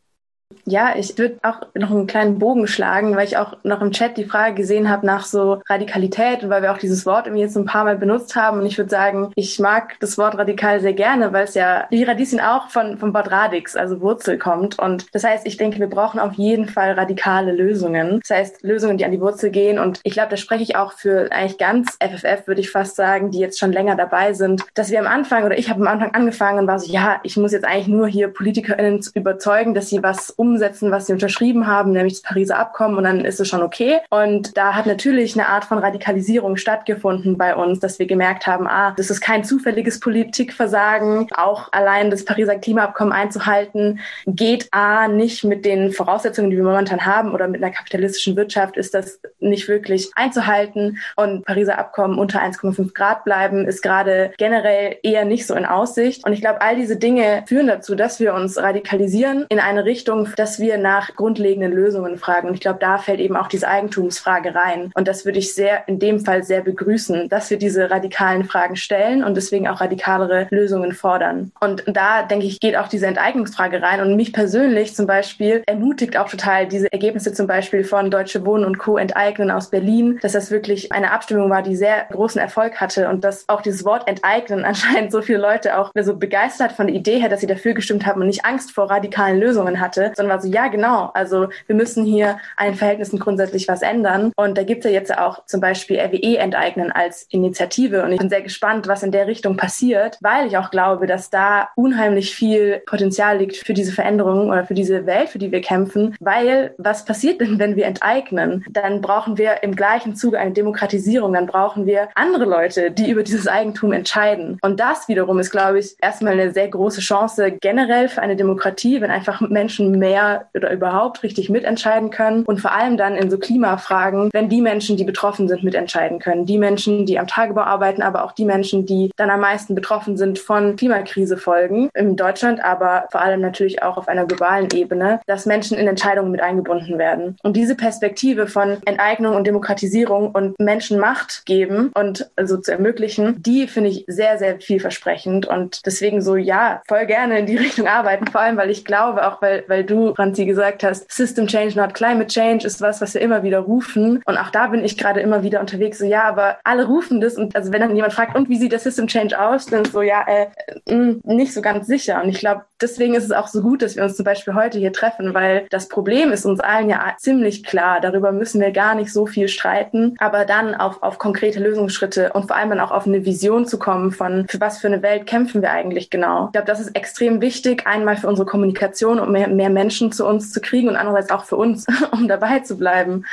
[0.66, 4.18] Ja, ich würde auch noch einen kleinen Bogen schlagen, weil ich auch noch im Chat
[4.18, 7.58] die Frage gesehen habe nach so Radikalität und weil wir auch dieses Wort irgendwie jetzt
[7.58, 8.60] ein paar Mal benutzt haben.
[8.60, 12.04] Und ich würde sagen, ich mag das Wort radikal sehr gerne, weil es ja wie
[12.04, 14.80] Radieschen auch von, vom Wort Radix, also Wurzel kommt.
[14.80, 18.20] Und das heißt, ich denke, wir brauchen auf jeden Fall radikale Lösungen.
[18.22, 19.80] Das heißt, Lösungen, die an die Wurzel gehen.
[19.80, 23.32] Und ich glaube, da spreche ich auch für eigentlich ganz FFF, würde ich fast sagen,
[23.32, 26.14] die jetzt schon länger dabei sind, dass wir am Anfang oder ich habe am Anfang
[26.14, 30.04] angefangen und war so, ja, ich muss jetzt eigentlich nur hier PolitikerInnen überzeugen, dass sie
[30.04, 33.48] was um umsetzen, was sie unterschrieben haben, nämlich das Pariser Abkommen und dann ist es
[33.48, 34.00] schon okay.
[34.10, 38.68] Und da hat natürlich eine Art von Radikalisierung stattgefunden bei uns, dass wir gemerkt haben,
[38.68, 41.28] ah, das ist kein zufälliges Politikversagen.
[41.36, 47.06] Auch allein das Pariser Klimaabkommen einzuhalten, geht A nicht mit den Voraussetzungen, die wir momentan
[47.06, 50.98] haben oder mit einer kapitalistischen Wirtschaft ist das nicht wirklich einzuhalten.
[51.16, 56.26] Und Pariser Abkommen unter 1,5 Grad bleiben ist gerade generell eher nicht so in Aussicht.
[56.26, 60.26] Und ich glaube, all diese Dinge führen dazu, dass wir uns radikalisieren in eine Richtung,
[60.42, 62.48] dass wir nach grundlegenden Lösungen fragen.
[62.48, 64.92] Und ich glaube, da fällt eben auch diese Eigentumsfrage rein.
[64.96, 68.76] Und das würde ich sehr, in dem Fall sehr begrüßen, dass wir diese radikalen Fragen
[68.76, 71.52] stellen und deswegen auch radikalere Lösungen fordern.
[71.60, 74.02] Und da, denke ich, geht auch diese Enteignungsfrage rein.
[74.02, 78.66] Und mich persönlich zum Beispiel ermutigt auch total diese Ergebnisse zum Beispiel von Deutsche Wohnen
[78.66, 78.98] und Co.
[78.98, 83.24] enteignen aus Berlin, dass das wirklich eine Abstimmung war, die sehr großen Erfolg hatte und
[83.24, 87.20] dass auch dieses Wort enteignen anscheinend so viele Leute auch so begeistert von der Idee
[87.20, 90.42] her, dass sie dafür gestimmt haben und nicht Angst vor radikalen Lösungen hatte, sondern war
[90.42, 91.12] so, ja, genau.
[91.14, 94.32] Also wir müssen hier an den Verhältnissen grundsätzlich was ändern.
[94.36, 98.04] Und da gibt es ja jetzt auch zum Beispiel RWE enteignen als Initiative.
[98.04, 101.30] Und ich bin sehr gespannt, was in der Richtung passiert, weil ich auch glaube, dass
[101.30, 105.62] da unheimlich viel Potenzial liegt für diese Veränderungen oder für diese Welt, für die wir
[105.62, 106.16] kämpfen.
[106.20, 108.64] Weil was passiert denn, wenn wir enteignen?
[108.70, 111.34] Dann brauchen wir im gleichen Zuge eine Demokratisierung.
[111.34, 114.58] Dann brauchen wir andere Leute, die über dieses Eigentum entscheiden.
[114.62, 119.02] Und das wiederum ist, glaube ich, erstmal eine sehr große Chance generell für eine Demokratie,
[119.02, 123.30] wenn einfach Menschen mehr mehr oder überhaupt richtig mitentscheiden können und vor allem dann in
[123.30, 126.46] so Klimafragen, wenn die Menschen, die betroffen sind, mitentscheiden können.
[126.46, 130.18] Die Menschen, die am Tagebau arbeiten, aber auch die Menschen, die dann am meisten betroffen
[130.18, 135.46] sind von Klimakrisefolgen in Deutschland, aber vor allem natürlich auch auf einer globalen Ebene, dass
[135.46, 137.38] Menschen in Entscheidungen mit eingebunden werden.
[137.44, 143.42] Und diese Perspektive von Enteignung und Demokratisierung und Menschen Macht geben und so zu ermöglichen,
[143.42, 147.88] die finde ich sehr, sehr vielversprechend und deswegen so, ja, voll gerne in die Richtung
[147.88, 151.80] arbeiten, vor allem, weil ich glaube, auch weil, weil du Franzi, gesagt hast, System Change,
[151.80, 154.22] not Climate Change ist was, was wir immer wieder rufen.
[154.26, 157.36] Und auch da bin ich gerade immer wieder unterwegs, so ja, aber alle rufen das.
[157.36, 160.02] Und also wenn dann jemand fragt, und wie sieht der System Change aus, dann so,
[160.02, 162.22] ja, äh, mm, nicht so ganz sicher.
[162.24, 164.80] Und ich glaube, deswegen ist es auch so gut, dass wir uns zum Beispiel heute
[164.80, 168.00] hier treffen, weil das Problem ist uns allen ja ziemlich klar.
[168.02, 170.16] Darüber müssen wir gar nicht so viel streiten.
[170.18, 173.78] Aber dann auf, auf konkrete Lösungsschritte und vor allem dann auch auf eine Vision zu
[173.80, 176.46] kommen von, für was für eine Welt kämpfen wir eigentlich genau.
[176.48, 180.26] Ich glaube, das ist extrem wichtig, einmal für unsere Kommunikation, um mehr, mehr Menschen zu
[180.26, 183.26] uns zu kriegen und andererseits auch für uns, um dabei zu bleiben.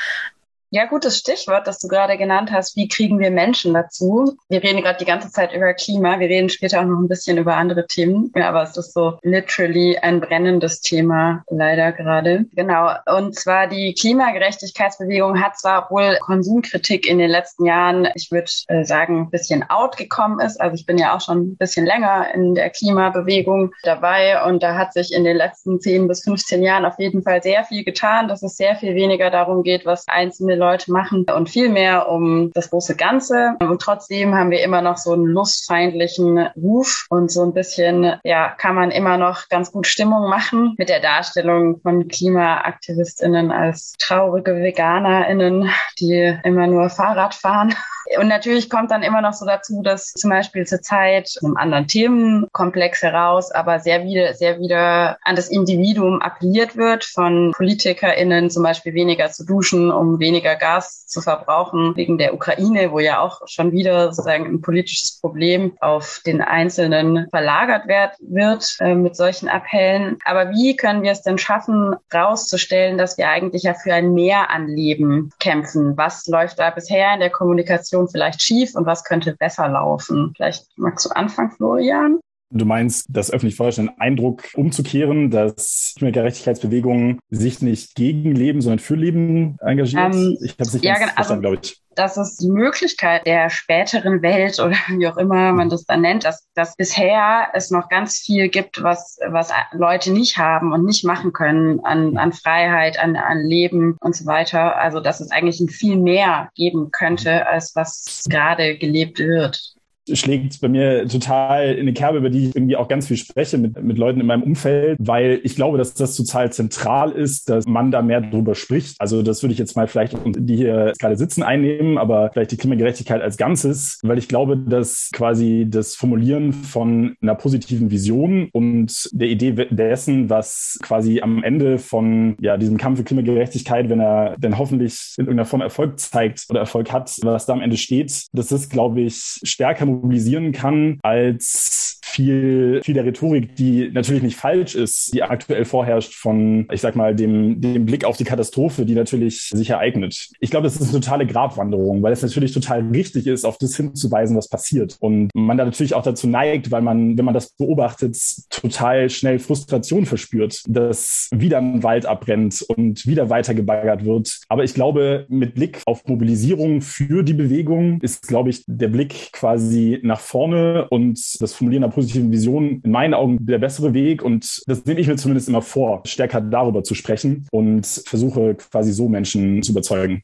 [0.70, 2.76] Ja, gutes Stichwort, das du gerade genannt hast.
[2.76, 4.36] Wie kriegen wir Menschen dazu?
[4.50, 6.20] Wir reden gerade die ganze Zeit über Klima.
[6.20, 8.30] Wir reden später auch noch ein bisschen über andere Themen.
[8.36, 12.44] Ja, aber es ist so literally ein brennendes Thema leider gerade.
[12.52, 12.90] Genau.
[13.06, 18.84] Und zwar die Klimagerechtigkeitsbewegung hat zwar, obwohl Konsumkritik in den letzten Jahren, ich würde äh,
[18.84, 20.60] sagen, ein bisschen out gekommen ist.
[20.60, 24.76] Also ich bin ja auch schon ein bisschen länger in der Klimabewegung dabei und da
[24.76, 28.28] hat sich in den letzten 10 bis 15 Jahren auf jeden Fall sehr viel getan,
[28.28, 32.50] dass es sehr viel weniger darum geht, was einzelne Leute machen und viel mehr um
[32.52, 33.56] das große Ganze.
[33.60, 38.50] Und trotzdem haben wir immer noch so einen lustfeindlichen Ruf und so ein bisschen, ja,
[38.50, 44.56] kann man immer noch ganz gut Stimmung machen mit der Darstellung von KlimaaktivistInnen als traurige
[44.56, 47.74] VeganerInnen, die immer nur Fahrrad fahren.
[48.16, 53.02] Und natürlich kommt dann immer noch so dazu, dass zum Beispiel zurzeit einem anderen Themenkomplex
[53.02, 58.94] heraus, aber sehr wieder, sehr wieder an das Individuum appelliert wird von PolitikerInnen, zum Beispiel
[58.94, 63.72] weniger zu duschen, um weniger Gas zu verbrauchen, wegen der Ukraine, wo ja auch schon
[63.72, 67.88] wieder sozusagen ein politisches Problem auf den Einzelnen verlagert
[68.20, 70.18] wird äh, mit solchen Appellen.
[70.24, 74.50] Aber wie können wir es denn schaffen, rauszustellen, dass wir eigentlich ja für ein Mehr
[74.50, 75.96] an Leben kämpfen?
[75.96, 80.32] Was läuft da bisher in der Kommunikation Kommunikation vielleicht schief und was könnte besser laufen?
[80.36, 82.20] Vielleicht magst du anfangen, Florian?
[82.50, 88.94] Du meinst, das öffentlich vorherrschenden Eindruck umzukehren, dass Klimagerechtigkeitsbewegungen sich nicht gegen Leben, sondern für
[88.94, 90.14] Leben engagiert?
[90.14, 91.82] Ähm, ich habe es nicht ja, ganz genau, verstanden, also, glaube ich.
[91.94, 96.24] Das ist die Möglichkeit der späteren Welt oder wie auch immer man das dann nennt,
[96.24, 101.04] dass, dass bisher es noch ganz viel gibt, was, was Leute nicht haben und nicht
[101.04, 104.76] machen können an, an Freiheit, an, an Leben und so weiter.
[104.76, 109.74] Also dass es eigentlich ein viel mehr geben könnte, als was gerade gelebt wird
[110.14, 113.58] schlägt bei mir total in eine Kerbe, über die ich irgendwie auch ganz viel spreche
[113.58, 117.66] mit, mit Leuten in meinem Umfeld, weil ich glaube, dass das total zentral ist, dass
[117.66, 118.96] man da mehr drüber spricht.
[118.98, 122.56] Also das würde ich jetzt mal vielleicht, die hier gerade sitzen, einnehmen, aber vielleicht die
[122.56, 129.08] Klimagerechtigkeit als Ganzes, weil ich glaube, dass quasi das Formulieren von einer positiven Vision und
[129.12, 134.36] der Idee dessen, was quasi am Ende von ja, diesem Kampf für Klimagerechtigkeit, wenn er
[134.38, 138.26] dann hoffentlich in irgendeiner Form Erfolg zeigt oder Erfolg hat, was da am Ende steht,
[138.32, 144.36] das ist, glaube ich, stärker mobilisieren kann als viel, viel der Rhetorik, die natürlich nicht
[144.36, 148.84] falsch ist, die aktuell vorherrscht von, ich sag mal, dem, dem Blick auf die Katastrophe,
[148.84, 150.30] die natürlich sich ereignet.
[150.40, 153.76] Ich glaube, das ist eine totale Grabwanderung, weil es natürlich total richtig ist, auf das
[153.76, 154.96] hinzuweisen, was passiert.
[155.00, 158.16] Und man da natürlich auch dazu neigt, weil man, wenn man das beobachtet,
[158.50, 164.40] total schnell Frustration verspürt, dass wieder ein Wald abbrennt und wieder weiter gebaggert wird.
[164.48, 169.32] Aber ich glaube, mit Blick auf Mobilisierung für die Bewegung ist, glaube ich, der Blick
[169.32, 174.22] quasi nach vorne und das Formulieren einer positiven Vision in meinen Augen der bessere Weg.
[174.22, 178.92] Und das nehme ich mir zumindest immer vor, stärker darüber zu sprechen und versuche quasi
[178.92, 180.22] so Menschen zu überzeugen.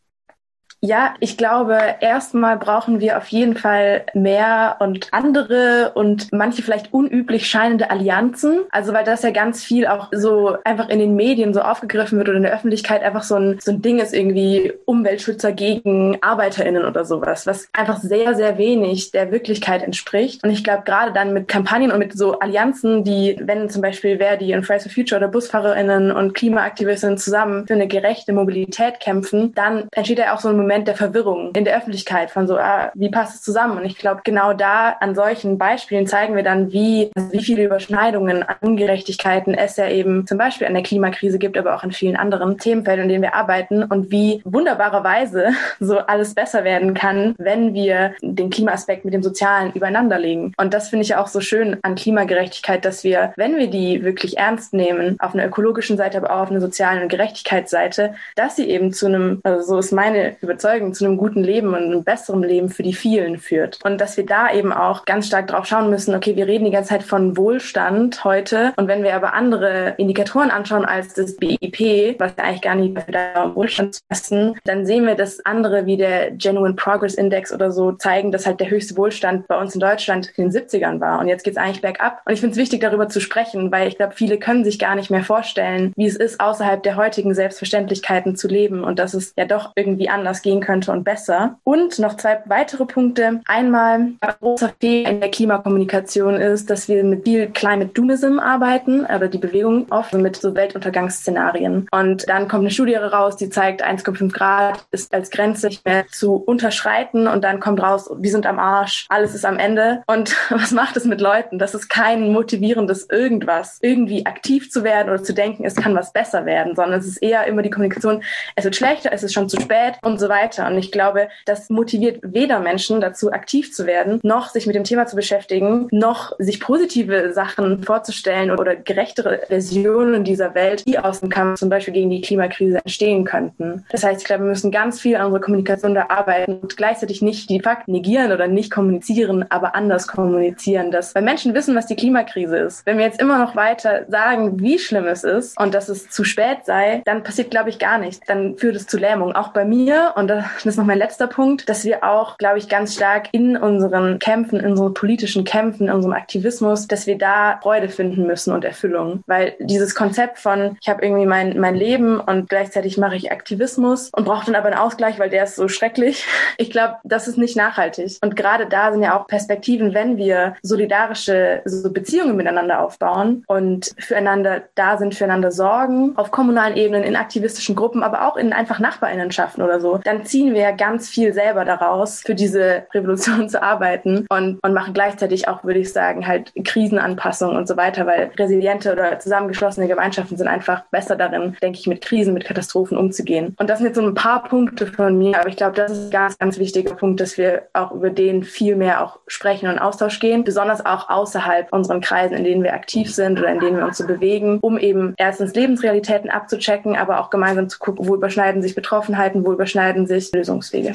[0.86, 6.92] Ja, ich glaube, erstmal brauchen wir auf jeden Fall mehr und andere und manche vielleicht
[6.92, 8.64] unüblich scheinende Allianzen.
[8.70, 12.28] Also weil das ja ganz viel auch so einfach in den Medien so aufgegriffen wird
[12.28, 16.84] oder in der Öffentlichkeit einfach so ein, so ein Ding ist irgendwie Umweltschützer gegen ArbeiterInnen
[16.84, 20.44] oder sowas, was einfach sehr, sehr wenig der Wirklichkeit entspricht.
[20.44, 24.18] Und ich glaube, gerade dann mit Kampagnen und mit so Allianzen, die, wenn zum Beispiel
[24.18, 29.54] Verdi und Fridays for Future oder BusfahrerInnen und KlimaaktivistInnen zusammen für eine gerechte Mobilität kämpfen,
[29.54, 32.56] dann entsteht ja auch so ein Moment, Moment der Verwirrung in der Öffentlichkeit von so,
[32.56, 33.78] ah, wie passt es zusammen?
[33.78, 38.44] Und ich glaube, genau da an solchen Beispielen zeigen wir dann, wie, wie viele Überschneidungen
[38.60, 42.58] Ungerechtigkeiten es ja eben zum Beispiel an der Klimakrise gibt, aber auch in vielen anderen
[42.58, 48.14] Themenfeldern, in denen wir arbeiten und wie wunderbarerweise so alles besser werden kann, wenn wir
[48.20, 50.54] den Klimaaspekt mit dem Sozialen übereinander legen.
[50.56, 54.02] Und das finde ich ja auch so schön an Klimagerechtigkeit, dass wir, wenn wir die
[54.02, 58.56] wirklich ernst nehmen, auf einer ökologischen Seite, aber auch auf einer sozialen und Gerechtigkeitsseite, dass
[58.56, 61.74] sie eben zu einem, also so ist meine Überzeugung, überzeugen, zu einem guten Leben und
[61.74, 63.78] einem besseren Leben für die vielen führt.
[63.84, 66.70] Und dass wir da eben auch ganz stark drauf schauen müssen, okay, wir reden die
[66.70, 68.72] ganze Zeit von Wohlstand heute.
[68.76, 73.44] Und wenn wir aber andere Indikatoren anschauen als das BIP, was eigentlich gar nicht da
[73.44, 77.70] um Wohlstand zu messen, dann sehen wir, dass andere wie der Genuine Progress Index oder
[77.70, 81.20] so zeigen, dass halt der höchste Wohlstand bei uns in Deutschland in den 70ern war.
[81.20, 82.22] Und jetzt geht es eigentlich bergab.
[82.24, 84.94] Und ich finde es wichtig, darüber zu sprechen, weil ich glaube, viele können sich gar
[84.94, 89.34] nicht mehr vorstellen, wie es ist, außerhalb der heutigen Selbstverständlichkeiten zu leben und dass es
[89.36, 91.58] ja doch irgendwie anders gehen könnte und besser.
[91.64, 93.40] Und noch zwei weitere Punkte.
[93.46, 99.06] Einmal, ein großer Fehler in der Klimakommunikation ist, dass wir mit viel Climate Doomism arbeiten,
[99.06, 101.88] aber die Bewegung oft mit so Weltuntergangsszenarien.
[101.90, 106.06] Und dann kommt eine Studie raus, die zeigt, 1,5 Grad ist als Grenze nicht mehr
[106.08, 110.02] zu unterschreiten und dann kommt raus, wir sind am Arsch, alles ist am Ende.
[110.06, 111.58] Und was macht es mit Leuten?
[111.58, 116.12] Das ist kein motivierendes irgendwas, irgendwie aktiv zu werden oder zu denken, es kann was
[116.12, 118.22] besser werden, sondern es ist eher immer die Kommunikation,
[118.56, 120.33] es wird schlechter, es ist schon zu spät und so weiter.
[120.66, 124.84] Und ich glaube, das motiviert weder Menschen dazu, aktiv zu werden, noch sich mit dem
[124.84, 131.20] Thema zu beschäftigen, noch sich positive Sachen vorzustellen oder gerechtere Versionen dieser Welt, die aus
[131.20, 133.84] dem Kampf zum Beispiel gegen die Klimakrise entstehen könnten.
[133.90, 137.22] Das heißt, ich glaube, wir müssen ganz viel an unserer Kommunikation da arbeiten und gleichzeitig
[137.22, 140.90] nicht die Fakten negieren oder nicht kommunizieren, aber anders kommunizieren.
[140.90, 142.86] Dass, weil Menschen wissen, was die Klimakrise ist.
[142.86, 146.24] Wenn wir jetzt immer noch weiter sagen, wie schlimm es ist und dass es zu
[146.24, 148.26] spät sei, dann passiert, glaube ich, gar nichts.
[148.26, 149.32] Dann führt es zu Lähmung.
[149.34, 152.68] Auch bei mir, und das ist noch mein letzter Punkt, dass wir auch, glaube ich,
[152.68, 157.58] ganz stark in unseren Kämpfen, in unseren politischen Kämpfen, in unserem Aktivismus, dass wir da
[157.62, 159.22] Freude finden müssen und Erfüllung.
[159.26, 164.10] Weil dieses Konzept von, ich habe irgendwie mein, mein Leben und gleichzeitig mache ich Aktivismus
[164.10, 166.26] und brauche dann aber einen Ausgleich, weil der ist so schrecklich.
[166.56, 168.18] Ich glaube, das ist nicht nachhaltig.
[168.22, 173.92] Und gerade da sind ja auch Perspektiven, wenn wir solidarische so Beziehungen miteinander aufbauen und
[173.98, 178.78] füreinander da sind, füreinander sorgen, auf kommunalen Ebenen, in aktivistischen Gruppen, aber auch in einfach
[178.78, 183.62] Nachbarinnenschaften oder so, dann ziehen wir ja ganz viel selber daraus, für diese Revolution zu
[183.62, 188.30] arbeiten und, und machen gleichzeitig auch, würde ich sagen, halt Krisenanpassung und so weiter, weil
[188.38, 193.56] resiliente oder zusammengeschlossene Gemeinschaften sind einfach besser darin, denke ich, mit Krisen, mit Katastrophen umzugehen.
[193.58, 196.04] Und das sind jetzt so ein paar Punkte von mir, aber ich glaube, das ist
[196.04, 199.78] ein ganz, ganz wichtiger Punkt, dass wir auch über den viel mehr auch sprechen und
[199.78, 203.76] Austausch gehen, besonders auch außerhalb unseren Kreisen, in denen wir aktiv sind oder in denen
[203.76, 208.14] wir uns so bewegen, um eben erstens Lebensrealitäten abzuchecken, aber auch gemeinsam zu gucken, wo
[208.14, 210.94] überschneiden sich Betroffenheiten, wo überschneiden sich Lösungswege.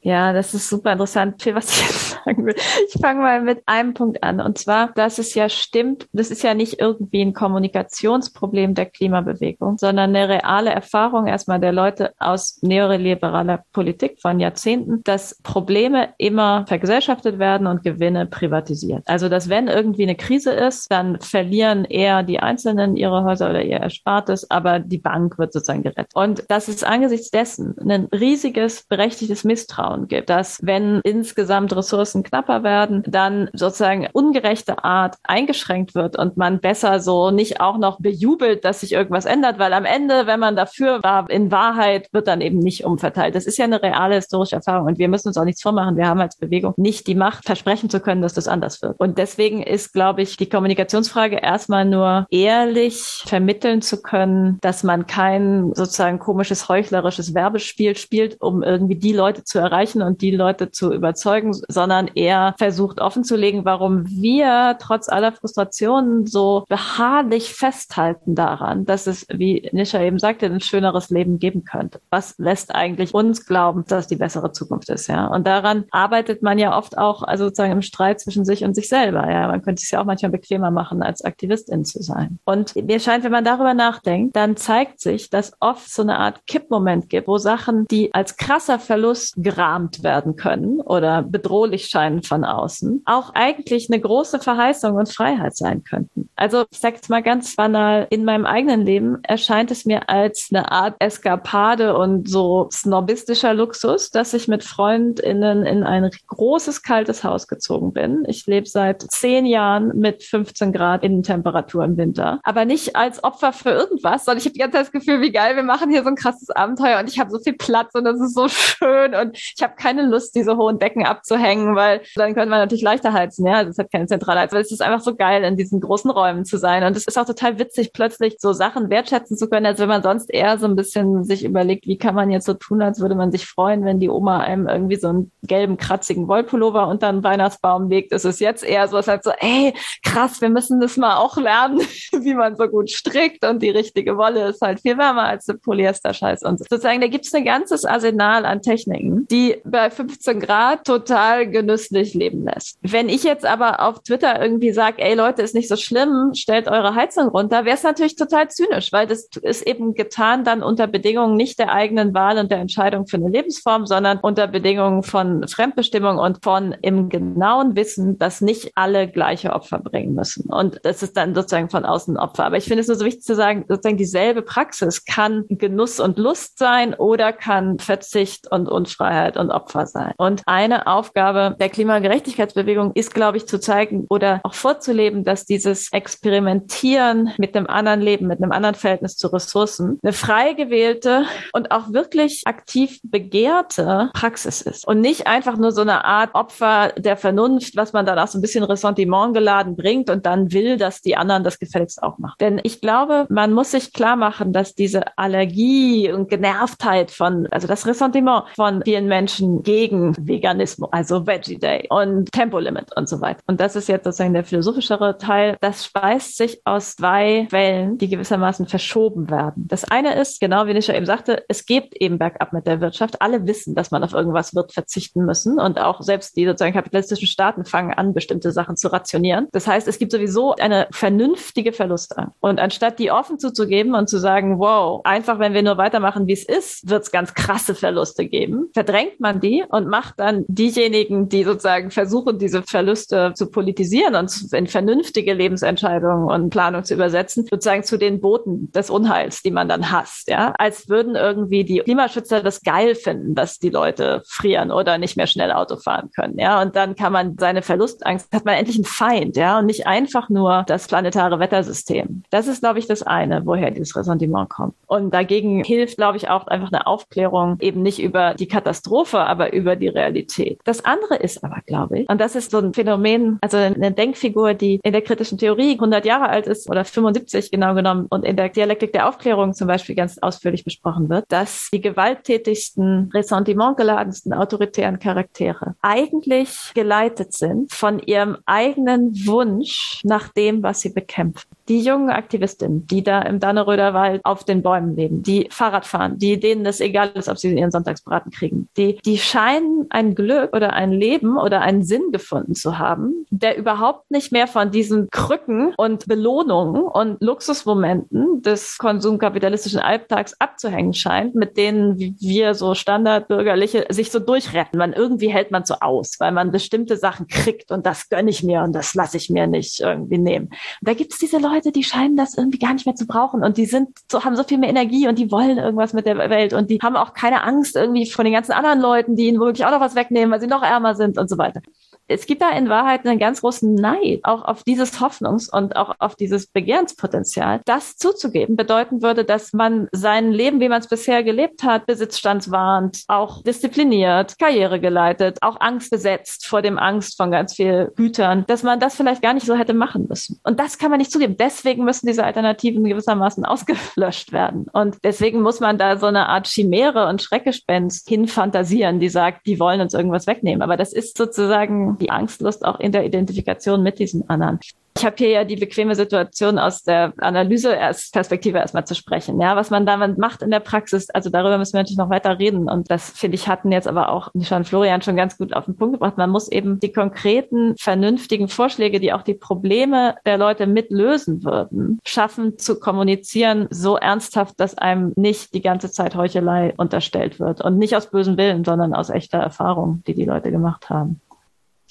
[0.00, 2.54] Ja, das ist super interessant, viel, was ich jetzt sagen will.
[2.54, 4.40] Ich fange mal mit einem Punkt an.
[4.40, 9.78] Und zwar, dass es ja stimmt, das ist ja nicht irgendwie ein Kommunikationsproblem der Klimabewegung,
[9.78, 16.64] sondern eine reale Erfahrung erstmal der Leute aus neoliberaler Politik von Jahrzehnten, dass Probleme immer
[16.66, 19.02] vergesellschaftet werden und Gewinne privatisiert.
[19.06, 23.62] Also, dass wenn irgendwie eine Krise ist, dann verlieren eher die Einzelnen ihre Häuser oder
[23.62, 26.10] ihr Erspartes, aber die Bank wird sozusagen gerettet.
[26.14, 32.62] Und dass es angesichts dessen ein riesiges, berechtigtes Misstrauen gibt, dass wenn insgesamt Ressourcen knapper
[32.62, 38.64] werden, dann sozusagen ungerechte Art eingeschränkt wird und man besser so nicht auch noch bejubelt,
[38.64, 42.40] dass sich irgendwas ändert, weil am Ende, wenn man dafür war, in Wahrheit wird dann
[42.40, 43.34] eben nicht umverteilt.
[43.34, 45.96] Das ist ja eine reale historische Erfahrung und wir müssen uns auch nichts vormachen.
[45.96, 48.98] Wir haben als Bewegung nicht die Macht, versprechen zu können, dass das anders wird.
[48.98, 55.06] Und deswegen ist, glaube ich, die Kommunikationsfrage erstmal nur ehrlich vermitteln zu können, dass man
[55.06, 60.70] kein sozusagen komisches heuchlerisches Werbespiel spielt, um irgendwie die Leute zu erreichen und die Leute
[60.70, 68.84] zu überzeugen, sondern eher versucht offenzulegen, warum wir trotz aller Frustrationen so beharrlich festhalten daran,
[68.84, 72.00] dass es, wie Nisha eben sagte, ein schöneres Leben geben könnte.
[72.10, 75.26] Was lässt eigentlich uns glauben, dass die bessere Zukunft ist, ja?
[75.26, 78.88] Und daran arbeitet man ja oft auch, also sozusagen im Streit zwischen sich und sich
[78.88, 79.48] selber, ja?
[79.48, 82.38] Man könnte es ja auch manchmal bequemer machen, als Aktivistin zu sein.
[82.44, 86.46] Und mir scheint, wenn man darüber nachdenkt, dann zeigt sich, dass oft so eine Art
[86.46, 92.44] Kippmoment gibt, wo Sachen, die als krasser Verlust gerahmt werden können oder bedrohlich scheinen von
[92.44, 96.30] außen, auch eigentlich eine große Verheißung und Freiheit sein könnten.
[96.36, 100.48] Also ich sage jetzt mal ganz banal, in meinem eigenen Leben erscheint es mir als
[100.50, 107.22] eine Art Eskapade und so snobistischer Luxus, dass ich mit FreundInnen in ein großes, kaltes
[107.24, 108.24] Haus gezogen bin.
[108.26, 112.40] Ich lebe seit zehn Jahren mit 15 Grad Innentemperatur im Winter.
[112.42, 115.32] Aber nicht als Opfer für irgendwas, sondern ich habe die ganze Zeit das Gefühl, wie
[115.32, 118.04] geil, wir machen hier so ein krasses Abenteuer und ich habe so viel Platz und
[118.04, 122.34] das ist so schön und ich habe keine Lust, diese hohen Decken abzuhängen, weil dann
[122.34, 125.14] könnte man natürlich leichter heizen, ja, das hat keine Zentralheiz, aber es ist einfach so
[125.14, 128.52] geil, in diesen großen Räumen zu sein und es ist auch total witzig, plötzlich so
[128.52, 131.98] Sachen wertschätzen zu können, als wenn man sonst eher so ein bisschen sich überlegt, wie
[131.98, 134.96] kann man jetzt so tun, als würde man sich freuen, wenn die Oma einem irgendwie
[134.96, 138.12] so einen gelben, kratzigen Wollpullover unter den Weihnachtsbaum legt.
[138.12, 139.74] Es ist jetzt eher so, es halt so, ey,
[140.04, 141.80] krass, wir müssen das mal auch lernen,
[142.12, 145.54] wie man so gut strickt und die richtige Wolle ist halt viel wärmer als der
[145.54, 146.64] Polyester-Scheiß und so.
[146.68, 152.14] sozusagen, da gibt es ein ganzes Arsenal an Techniken, die bei 15 Grad total genüsslich
[152.14, 152.78] leben lässt.
[152.82, 156.68] Wenn ich jetzt aber auf Twitter irgendwie sage, ey Leute, ist nicht so schlimm, stellt
[156.68, 160.86] eure Heizung runter, wäre es natürlich total zynisch, weil das ist eben getan dann unter
[160.86, 165.46] Bedingungen nicht der eigenen Wahl und der Entscheidung für eine Lebensform, sondern unter Bedingungen von
[165.48, 170.52] Fremdbestimmung und von im genauen Wissen, dass nicht alle gleiche Opfer bringen müssen.
[170.52, 172.44] Und das ist dann sozusagen von außen Opfer.
[172.44, 176.18] Aber ich finde es nur so wichtig zu sagen, sozusagen dieselbe Praxis kann Genuss und
[176.18, 180.12] Lust sein oder kann Verzicht und Unfreiheit und Opfer sein.
[180.18, 185.92] Und eine Aufgabe der Klimagerechtigkeitsbewegung ist, glaube ich, zu zeigen oder auch vorzuleben, dass dieses
[185.92, 191.70] Experimentieren mit einem anderen Leben, mit einem anderen Verhältnis zu Ressourcen eine frei gewählte und
[191.70, 197.16] auch wirklich aktiv begehrte Praxis ist und nicht einfach nur so eine Art Opfer der
[197.16, 201.00] Vernunft, was man dann auch so ein bisschen Ressentiment geladen bringt und dann will, dass
[201.00, 202.34] die anderen das gefälligst auch machen.
[202.40, 207.68] Denn ich glaube, man muss sich klar machen, dass diese Allergie und Genervtheit von, also
[207.68, 213.40] das Ressentiment von vielen Menschen gegen Veganismus, also Veggie Day und Tempolimit und so weiter.
[213.46, 215.56] Und das ist jetzt sozusagen der philosophischere Teil.
[215.60, 219.66] Das speist sich aus zwei Wellen, die gewissermaßen verschoben werden.
[219.68, 223.20] Das eine ist, genau wie Nisha eben sagte, es geht eben bergab mit der Wirtschaft.
[223.20, 227.28] Alle wissen, dass man auf irgendwas wird verzichten müssen und auch selbst die sozusagen kapitalistischen
[227.28, 229.48] Staaten fangen an, bestimmte Sachen zu rationieren.
[229.52, 232.36] Das heißt, es gibt sowieso eine vernünftige Verlustangst.
[232.40, 236.32] Und anstatt die offen zuzugeben und zu sagen, wow, einfach wenn wir nur weitermachen, wie
[236.32, 241.28] es ist, wird es ganz krasse Verluste geben, verdrängt man die und macht dann diejenigen,
[241.32, 247.46] die sozusagen versuchen, diese Verluste zu politisieren und in vernünftige Lebensentscheidungen und Planung zu übersetzen,
[247.50, 251.78] sozusagen zu den Boten des Unheils, die man dann hasst, ja, als würden irgendwie die
[251.78, 256.38] Klimaschützer das geil finden, dass die Leute frieren oder nicht mehr schnell Auto fahren können,
[256.38, 259.86] ja, und dann kann man seine Verlustangst, hat man endlich einen Feind, ja, und nicht
[259.86, 262.22] einfach nur das planetare Wettersystem.
[262.30, 264.74] Das ist, glaube ich, das eine, woher dieses Ressentiment kommt.
[264.86, 269.52] Und dagegen hilft, glaube ich, auch einfach eine Aufklärung eben nicht über die Katastrophe, aber
[269.52, 270.60] über die Realität.
[270.64, 274.54] Das andere ist aber, glaube ich, und das ist so ein Phänomen, also eine Denkfigur,
[274.54, 278.36] die in der kritischen Theorie 100 Jahre alt ist oder 75 genau genommen und in
[278.36, 284.98] der Dialektik der Aufklärung zum Beispiel ganz ausführlich besprochen wird, dass die gewalttätigsten, ressentimentgeladensten autoritären
[284.98, 292.10] Charaktere eigentlich geleitet sind von ihrem eigenen Wunsch nach dem, was sie bekämpfen die jungen
[292.10, 296.66] Aktivistinnen, die da im Danneröder Wald auf den Bäumen leben, die Fahrrad fahren, die denen
[296.66, 300.92] es egal ist, ob sie ihren Sonntagsbraten kriegen, die, die scheinen ein Glück oder ein
[300.92, 306.06] Leben oder einen Sinn gefunden zu haben, der überhaupt nicht mehr von diesen Krücken und
[306.08, 314.18] Belohnungen und Luxusmomenten des konsumkapitalistischen Alltags abzuhängen scheint, mit denen wir so Standardbürgerliche sich so
[314.18, 314.78] durchretten.
[314.78, 318.42] Man irgendwie hält man so aus, weil man bestimmte Sachen kriegt und das gönne ich
[318.42, 320.46] mir und das lasse ich mir nicht irgendwie nehmen.
[320.46, 323.06] Und da gibt es diese Leute, Leute, die scheinen das irgendwie gar nicht mehr zu
[323.06, 326.06] brauchen und die sind so, haben so viel mehr Energie und die wollen irgendwas mit
[326.06, 329.28] der Welt und die haben auch keine Angst irgendwie von den ganzen anderen Leuten, die
[329.28, 331.60] ihnen womöglich auch noch was wegnehmen, weil sie noch ärmer sind und so weiter
[332.08, 335.94] es gibt da in Wahrheit einen ganz großen Neid auch auf dieses Hoffnungs- und auch
[335.98, 337.60] auf dieses Begehrenspotenzial.
[337.64, 343.04] Das zuzugeben bedeuten würde, dass man sein Leben, wie man es bisher gelebt hat, besitzstandswarnt,
[343.08, 348.62] auch diszipliniert, Karriere geleitet, auch Angst besetzt vor dem Angst von ganz viel Gütern, dass
[348.62, 350.40] man das vielleicht gar nicht so hätte machen müssen.
[350.42, 351.36] Und das kann man nicht zugeben.
[351.38, 354.66] Deswegen müssen diese Alternativen gewissermaßen ausgelöscht werden.
[354.72, 359.58] Und deswegen muss man da so eine Art Chimäre und Schreckgespenst hinfantasieren, die sagt, die
[359.60, 360.62] wollen uns irgendwas wegnehmen.
[360.62, 364.58] Aber das ist sozusagen die Angstlust auch in der Identifikation mit diesen anderen.
[364.94, 369.40] Ich habe hier ja die bequeme Situation aus der Analyse-Perspektive erstmal zu sprechen.
[369.40, 372.38] Ja, was man damit macht in der Praxis, also darüber müssen wir natürlich noch weiter
[372.38, 372.68] reden.
[372.68, 375.76] Und das, finde ich, hatten jetzt aber auch und Florian schon ganz gut auf den
[375.76, 376.18] Punkt gebracht.
[376.18, 381.98] Man muss eben die konkreten, vernünftigen Vorschläge, die auch die Probleme der Leute mitlösen würden,
[382.04, 387.62] schaffen zu kommunizieren, so ernsthaft, dass einem nicht die ganze Zeit Heuchelei unterstellt wird.
[387.62, 391.20] Und nicht aus bösem Willen, sondern aus echter Erfahrung, die die Leute gemacht haben.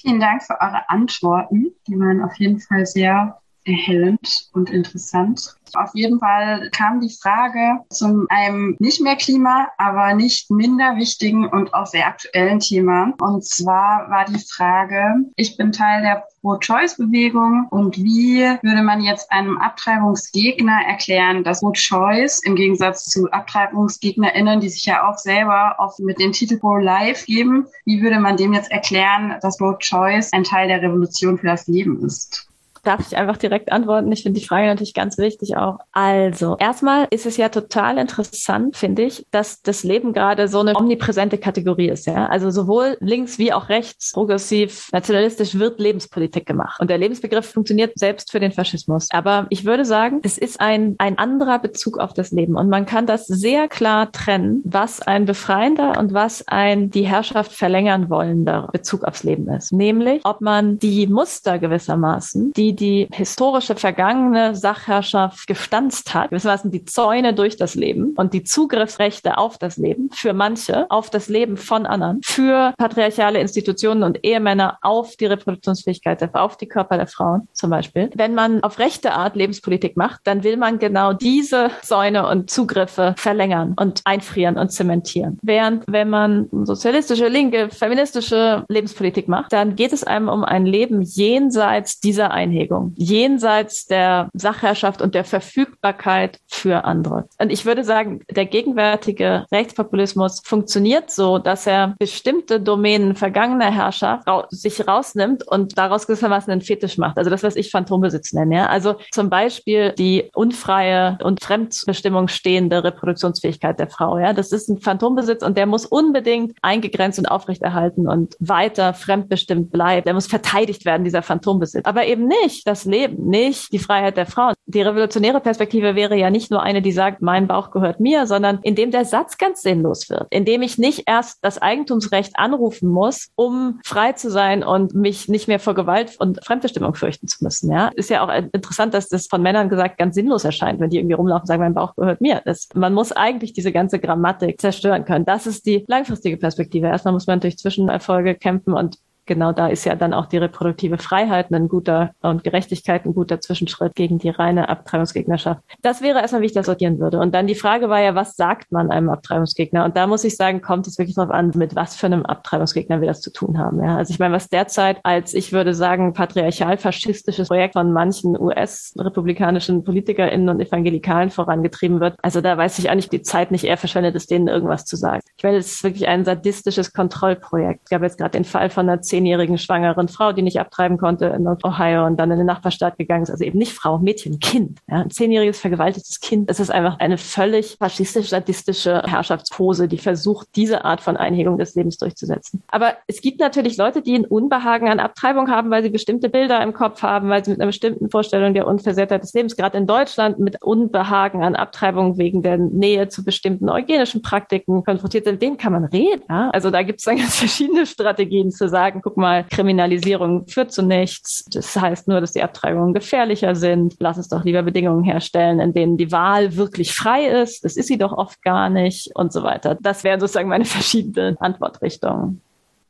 [0.02, 1.76] Vielen Dank für eure Antworten.
[1.86, 5.56] Die waren auf jeden Fall sehr erhellend und interessant.
[5.74, 11.46] Auf jeden Fall kam die Frage zu einem nicht mehr Klima, aber nicht minder wichtigen
[11.46, 13.14] und auch sehr aktuellen Thema.
[13.20, 19.30] Und zwar war die Frage, ich bin Teil der Pro-Choice-Bewegung und wie würde man jetzt
[19.30, 26.00] einem Abtreibungsgegner erklären, dass Pro-Choice im Gegensatz zu AbtreibungsgegnerInnen, die sich ja auch selber oft
[26.00, 30.68] mit dem Titel Pro-Life geben, wie würde man dem jetzt erklären, dass Pro-Choice ein Teil
[30.68, 32.51] der Revolution für das Leben ist?
[32.82, 34.10] Darf ich einfach direkt antworten?
[34.10, 35.78] Ich finde die Frage natürlich ganz wichtig auch.
[35.92, 40.74] Also, erstmal ist es ja total interessant, finde ich, dass das Leben gerade so eine
[40.76, 42.26] omnipräsente Kategorie ist, ja.
[42.26, 46.80] Also sowohl links wie auch rechts, progressiv, nationalistisch wird Lebenspolitik gemacht.
[46.80, 49.08] Und der Lebensbegriff funktioniert selbst für den Faschismus.
[49.12, 52.56] Aber ich würde sagen, es ist ein, ein anderer Bezug auf das Leben.
[52.56, 57.52] Und man kann das sehr klar trennen, was ein befreiender und was ein die Herrschaft
[57.52, 59.72] verlängern wollender Bezug aufs Leben ist.
[59.72, 66.84] Nämlich, ob man die Muster gewissermaßen, die die historische vergangene Sachherrschaft gestanzt hat, gewissermaßen die
[66.84, 71.56] Zäune durch das Leben und die Zugriffsrechte auf das Leben für manche, auf das Leben
[71.56, 77.48] von anderen, für patriarchale Institutionen und Ehemänner auf die Reproduktionsfähigkeit, auf die Körper der Frauen
[77.52, 78.10] zum Beispiel.
[78.14, 83.14] Wenn man auf rechte Art Lebenspolitik macht, dann will man genau diese Zäune und Zugriffe
[83.16, 85.38] verlängern und einfrieren und zementieren.
[85.42, 91.02] Während wenn man sozialistische, linke, feministische Lebenspolitik macht, dann geht es einem um ein Leben
[91.02, 92.61] jenseits dieser Einhegung.
[92.62, 97.28] Bewegung, jenseits der Sachherrschaft und der Verfügbarkeit für andere.
[97.38, 104.28] Und ich würde sagen, der gegenwärtige Rechtspopulismus funktioniert so, dass er bestimmte Domänen vergangener Herrschaft
[104.50, 107.18] sich rausnimmt und daraus gewissermaßen einen Fetisch macht.
[107.18, 108.56] Also das, was ich Phantombesitz nenne.
[108.56, 108.66] Ja?
[108.66, 114.18] Also zum Beispiel die unfreie und Fremdbestimmung stehende Reproduktionsfähigkeit der Frau.
[114.18, 114.32] Ja?
[114.32, 120.04] Das ist ein Phantombesitz und der muss unbedingt eingegrenzt und aufrechterhalten und weiter fremdbestimmt bleiben.
[120.04, 121.84] Der muss verteidigt werden, dieser Phantombesitz.
[121.84, 124.54] Aber eben nicht nicht das Leben, nicht die Freiheit der Frauen.
[124.66, 128.58] Die revolutionäre Perspektive wäre ja nicht nur eine, die sagt, mein Bauch gehört mir, sondern
[128.62, 133.80] indem der Satz ganz sinnlos wird, indem ich nicht erst das Eigentumsrecht anrufen muss, um
[133.84, 137.72] frei zu sein und mich nicht mehr vor Gewalt und Fremdbestimmung fürchten zu müssen.
[137.72, 140.98] Ja, ist ja auch interessant, dass das von Männern gesagt ganz sinnlos erscheint, wenn die
[140.98, 142.42] irgendwie rumlaufen und sagen, mein Bauch gehört mir.
[142.44, 145.24] Das, man muss eigentlich diese ganze Grammatik zerstören können.
[145.24, 146.88] Das ist die langfristige Perspektive.
[146.88, 150.98] Erstmal muss man durch Zwischenerfolge kämpfen und genau da ist ja dann auch die reproduktive
[150.98, 155.60] Freiheit ein guter und Gerechtigkeit ein guter Zwischenschritt gegen die reine Abtreibungsgegnerschaft.
[155.82, 157.18] Das wäre erstmal, wie ich das sortieren würde.
[157.18, 159.84] Und dann die Frage war ja, was sagt man einem Abtreibungsgegner?
[159.84, 163.00] Und da muss ich sagen, kommt es wirklich darauf an, mit was für einem Abtreibungsgegner
[163.00, 163.82] wir das zu tun haben.
[163.82, 169.84] Ja, also ich meine, was derzeit als, ich würde sagen, patriarchal-faschistisches Projekt von manchen US-republikanischen
[169.84, 172.16] PolitikerInnen und Evangelikalen vorangetrieben wird.
[172.22, 175.22] Also da weiß ich eigentlich, die Zeit nicht eher verschwendet ist, denen irgendwas zu sagen.
[175.36, 177.80] Ich meine, es ist wirklich ein sadistisches Kontrollprojekt.
[177.84, 181.26] Es gab jetzt gerade den Fall von einer zehnjährigen schwangeren Frau, die nicht abtreiben konnte
[181.26, 183.30] in Ohio und dann in den Nachbarstaat gegangen ist.
[183.30, 184.78] Also eben nicht Frau, Mädchen, Kind.
[184.88, 186.48] Ja, ein zehnjähriges vergewaltigtes Kind.
[186.48, 191.98] Es ist einfach eine völlig faschistisch-sadistische Herrschaftspose, die versucht, diese Art von Einhegung des Lebens
[191.98, 192.62] durchzusetzen.
[192.68, 196.62] Aber es gibt natürlich Leute, die ein Unbehagen an Abtreibung haben, weil sie bestimmte Bilder
[196.62, 199.86] im Kopf haben, weil sie mit einer bestimmten Vorstellung der Unversehrtheit des Lebens, gerade in
[199.86, 205.42] Deutschland, mit Unbehagen an Abtreibung wegen der Nähe zu bestimmten eugenischen Praktiken konfrontiert sind.
[205.42, 206.22] Denen kann man reden.
[206.30, 206.48] Ja?
[206.54, 210.82] Also da gibt es dann ganz verschiedene Strategien zu sagen, guck mal, Kriminalisierung führt zu
[210.82, 211.44] nichts.
[211.52, 213.96] Das heißt nur, dass die Abtreibungen gefährlicher sind.
[213.98, 217.64] Lass uns doch lieber Bedingungen herstellen, in denen die Wahl wirklich frei ist.
[217.64, 219.76] Das ist sie doch oft gar nicht und so weiter.
[219.80, 222.40] Das wären sozusagen meine verschiedenen Antwortrichtungen.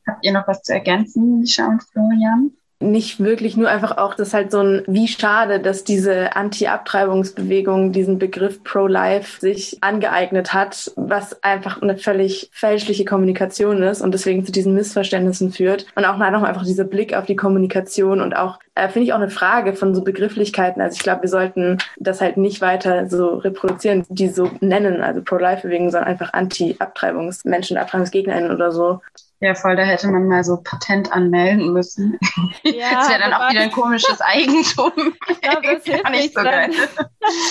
[0.07, 2.51] Habt ihr noch was zu ergänzen, Lisha und Florian?
[2.83, 8.19] Nicht wirklich, nur einfach auch, das halt so ein, wie schade, dass diese Anti-Abtreibungsbewegung diesen
[8.19, 14.51] Begriff Pro-Life sich angeeignet hat, was einfach eine völlig fälschliche Kommunikation ist und deswegen zu
[14.51, 15.85] diesen Missverständnissen führt.
[15.95, 19.17] Und auch noch einfach dieser Blick auf die Kommunikation und auch, äh, finde ich auch
[19.17, 20.81] eine Frage von so Begrifflichkeiten.
[20.81, 25.21] Also ich glaube, wir sollten das halt nicht weiter so reproduzieren, die so nennen, also
[25.21, 29.01] Pro-Life-Bewegung, sondern einfach Anti-Abtreibungsmenschen, AbtreibungsgegnerInnen oder so.
[29.43, 32.17] Ja, voll, da hätte man mal so Patent anmelden müssen.
[32.63, 34.91] Ja, das wäre dann auch wieder ein komisches Eigentum.
[35.29, 36.69] Ich glaube, das hilft nicht so geil.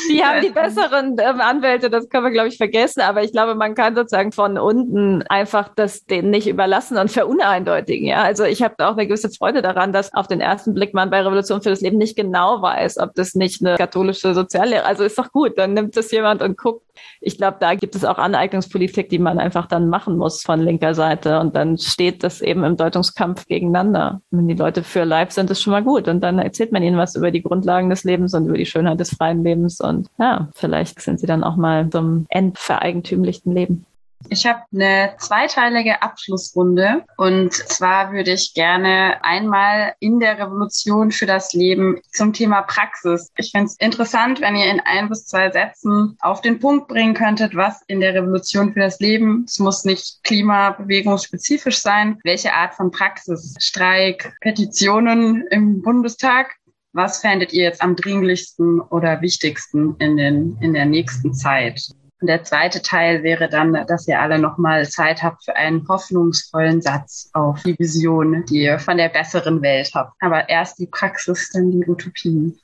[0.08, 3.02] Die haben die besseren ähm, Anwälte, das können wir, glaube ich, vergessen.
[3.02, 8.06] Aber ich glaube, man kann sozusagen von unten einfach das denen nicht überlassen und veruneindeutigen.
[8.06, 11.10] Ja, also ich habe auch eine gewisse Freude daran, dass auf den ersten Blick man
[11.10, 15.04] bei Revolution für das Leben nicht genau weiß, ob das nicht eine katholische Soziallehre, also
[15.04, 16.86] ist doch gut, dann nimmt das jemand und guckt.
[17.20, 20.94] Ich glaube, da gibt es auch Aneignungspolitik, die man einfach dann machen muss von linker
[20.94, 24.20] Seite und dann steht das eben im Deutungskampf gegeneinander.
[24.30, 26.08] Wenn die Leute für Live sind, ist schon mal gut.
[26.08, 29.00] Und dann erzählt man ihnen was über die Grundlagen des Lebens und über die Schönheit
[29.00, 29.80] des freien Lebens.
[29.80, 33.86] Und ja, vielleicht sind sie dann auch mal zum entvereigentümlichten Leben.
[34.28, 41.26] Ich habe eine zweiteilige Abschlussrunde und zwar würde ich gerne einmal in der Revolution für
[41.26, 43.30] das Leben zum Thema Praxis.
[43.36, 47.14] Ich finde es interessant, wenn ihr in ein bis zwei Sätzen auf den Punkt bringen
[47.14, 52.74] könntet, was in der Revolution für das Leben, es muss nicht klimabewegungsspezifisch sein, welche Art
[52.74, 56.54] von Praxis, Streik, Petitionen im Bundestag,
[56.92, 61.80] was fändet ihr jetzt am dringlichsten oder wichtigsten in, den, in der nächsten Zeit?
[62.22, 66.80] Und der zweite Teil wäre dann, dass ihr alle nochmal Zeit habt für einen hoffnungsvollen
[66.80, 70.14] Satz auf die Vision, die ihr von der besseren Welt habt.
[70.20, 72.56] Aber erst die Praxis, dann die Utopie.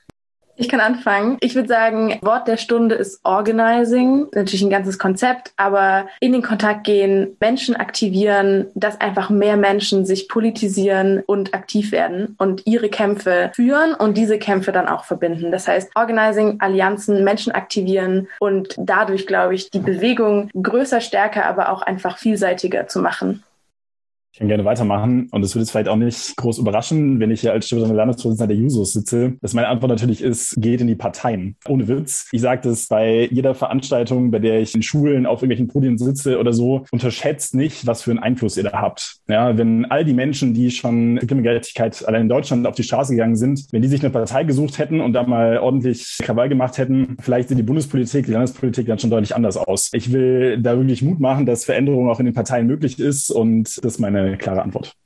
[0.59, 1.38] Ich kann anfangen.
[1.40, 4.26] Ich würde sagen, Wort der Stunde ist Organizing.
[4.34, 10.04] Natürlich ein ganzes Konzept, aber in den Kontakt gehen, Menschen aktivieren, dass einfach mehr Menschen
[10.04, 15.52] sich politisieren und aktiv werden und ihre Kämpfe führen und diese Kämpfe dann auch verbinden.
[15.52, 21.70] Das heißt, Organizing, Allianzen, Menschen aktivieren und dadurch, glaube ich, die Bewegung größer, stärker, aber
[21.70, 23.44] auch einfach vielseitiger zu machen.
[24.39, 25.26] Ich kann gerne weitermachen.
[25.32, 28.55] Und es wird jetzt vielleicht auch nicht groß überraschen, wenn ich hier als stellvertretender Landesvorsitzender
[28.55, 31.57] der Jusos sitze, dass meine Antwort natürlich ist, geht in die Parteien.
[31.66, 32.28] Ohne Witz.
[32.30, 36.39] Ich sage das bei jeder Veranstaltung, bei der ich in Schulen auf irgendwelchen Podien sitze
[36.39, 39.16] oder so, unterschätzt nicht, was für einen Einfluss ihr da habt.
[39.26, 43.34] Ja, wenn all die Menschen, die schon Klimagerechtigkeit allein in Deutschland auf die Straße gegangen
[43.34, 47.16] sind, wenn die sich eine Partei gesucht hätten und da mal ordentlich Krawall gemacht hätten,
[47.20, 49.91] vielleicht sieht die Bundespolitik, die Landespolitik dann schon deutlich anders aus.
[49.95, 53.84] Ich will da wirklich Mut machen, dass Veränderung auch in den Parteien möglich ist und
[53.84, 54.96] das meine klare Antwort.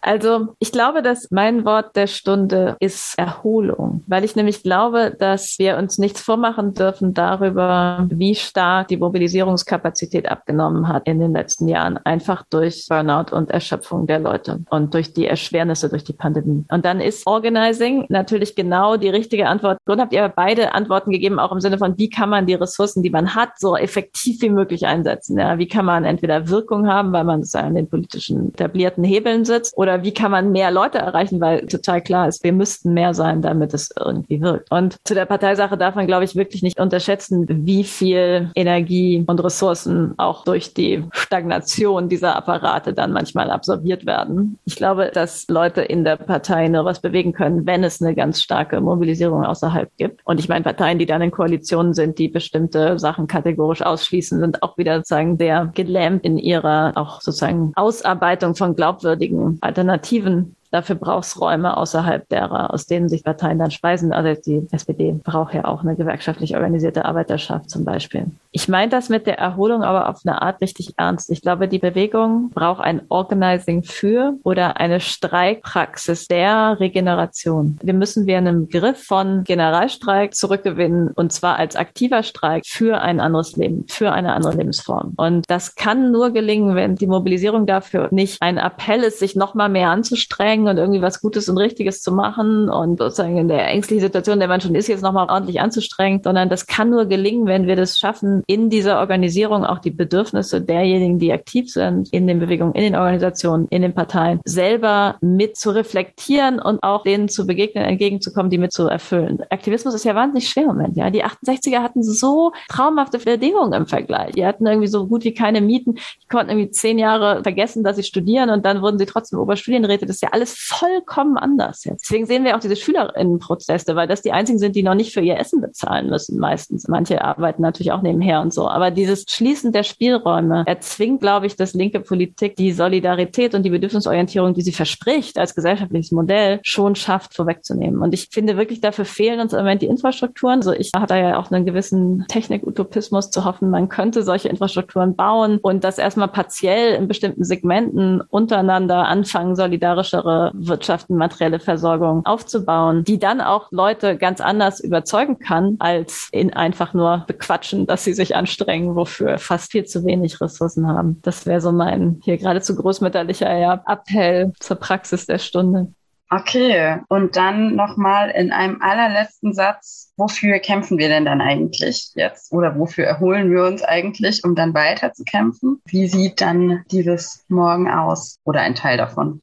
[0.00, 5.58] Also ich glaube, dass mein Wort der Stunde ist Erholung, weil ich nämlich glaube, dass
[5.58, 11.68] wir uns nichts vormachen dürfen darüber, wie stark die Mobilisierungskapazität abgenommen hat in den letzten
[11.68, 16.64] Jahren, einfach durch Burnout und Erschöpfung der Leute und durch die Erschwernisse durch die Pandemie.
[16.70, 19.78] Und dann ist Organizing natürlich genau die richtige Antwort.
[19.84, 23.02] Grund habt ihr beide Antworten gegeben, auch im Sinne von, wie kann man die Ressourcen,
[23.02, 25.38] die man hat, so effektiv wie möglich einsetzen.
[25.38, 29.76] Ja, wie kann man entweder Wirkung haben, weil man an den politischen etablierten Hebeln sitzt,
[29.76, 33.12] oder oder wie kann man mehr Leute erreichen, weil total klar ist, wir müssten mehr
[33.12, 34.70] sein, damit es irgendwie wirkt.
[34.70, 39.42] Und zu der Parteisache darf man, glaube ich, wirklich nicht unterschätzen, wie viel Energie und
[39.42, 44.58] Ressourcen auch durch die Stagnation dieser Apparate dann manchmal absorbiert werden.
[44.64, 48.40] Ich glaube, dass Leute in der Partei nur was bewegen können, wenn es eine ganz
[48.40, 50.20] starke Mobilisierung außerhalb gibt.
[50.24, 54.62] Und ich meine, Parteien, die dann in Koalitionen sind, die bestimmte Sachen kategorisch ausschließen, sind
[54.62, 60.96] auch wieder sozusagen sehr gelähmt in ihrer auch sozusagen Ausarbeitung von glaubwürdigen Alternativen Alternativen Dafür
[60.96, 64.12] braucht es Räume außerhalb derer, aus denen sich Parteien dann speisen.
[64.12, 68.26] Also die SPD braucht ja auch eine gewerkschaftlich organisierte Arbeiterschaft zum Beispiel.
[68.52, 71.30] Ich meine das mit der Erholung aber auf eine Art richtig ernst.
[71.30, 77.78] Ich glaube, die Bewegung braucht ein Organizing für oder eine Streikpraxis der Regeneration.
[77.82, 83.20] Wir müssen wir einen Begriff von Generalstreik zurückgewinnen und zwar als aktiver Streik für ein
[83.20, 85.14] anderes Leben, für eine andere Lebensform.
[85.16, 89.54] Und das kann nur gelingen, wenn die Mobilisierung dafür nicht ein Appell ist, sich noch
[89.54, 93.48] mal mehr anzustrengen, anstrengen und irgendwie was Gutes und Richtiges zu machen und sozusagen in
[93.48, 96.90] der ängstlichen Situation, in der man schon ist, jetzt nochmal ordentlich anzustrengen, sondern das kann
[96.90, 101.70] nur gelingen, wenn wir das schaffen, in dieser Organisierung auch die Bedürfnisse derjenigen, die aktiv
[101.70, 106.82] sind, in den Bewegungen, in den Organisationen, in den Parteien, selber mit zu reflektieren und
[106.82, 109.38] auch denen zu begegnen, entgegenzukommen, die mit zu erfüllen.
[109.50, 111.10] Aktivismus ist ja wahnsinnig schwer im Moment, ja.
[111.10, 114.32] Die 68er hatten so traumhafte Bedingungen im Vergleich.
[114.32, 115.94] Die hatten irgendwie so gut wie keine Mieten.
[115.94, 120.06] Die konnten irgendwie zehn Jahre vergessen, dass sie studieren und dann wurden sie trotzdem Oberstudienräte.
[120.06, 122.04] Das ist ja alles vollkommen anders jetzt.
[122.04, 125.20] Deswegen sehen wir auch diese Schülerinnenproteste, weil das die einzigen sind, die noch nicht für
[125.20, 126.88] ihr Essen bezahlen müssen meistens.
[126.88, 128.68] Manche arbeiten natürlich auch nebenher und so.
[128.68, 133.70] Aber dieses Schließen der Spielräume erzwingt, glaube ich, dass linke Politik die Solidarität und die
[133.70, 138.00] Bedürfnisorientierung, die sie verspricht als gesellschaftliches Modell, schon schafft, vorwegzunehmen.
[138.00, 140.60] Und ich finde wirklich, dafür fehlen uns im Moment die Infrastrukturen.
[140.60, 145.58] Also ich da ja auch einen gewissen Technik-Utopismus zu hoffen, man könnte solche Infrastrukturen bauen
[145.58, 153.18] und das erstmal partiell in bestimmten Segmenten untereinander anfangen, solidarischere Wirtschaften, materielle Versorgung aufzubauen, die
[153.18, 158.34] dann auch Leute ganz anders überzeugen kann, als in einfach nur bequatschen, dass sie sich
[158.34, 161.20] anstrengen, wofür fast viel zu wenig Ressourcen haben.
[161.22, 165.92] Das wäre so mein hier geradezu großmütterlicher ja, Appell zur Praxis der Stunde.
[166.32, 172.52] Okay, und dann nochmal in einem allerletzten Satz, wofür kämpfen wir denn dann eigentlich jetzt?
[172.52, 175.82] Oder wofür erholen wir uns eigentlich, um dann weiter zu kämpfen?
[175.86, 179.42] Wie sieht dann dieses Morgen aus oder ein Teil davon?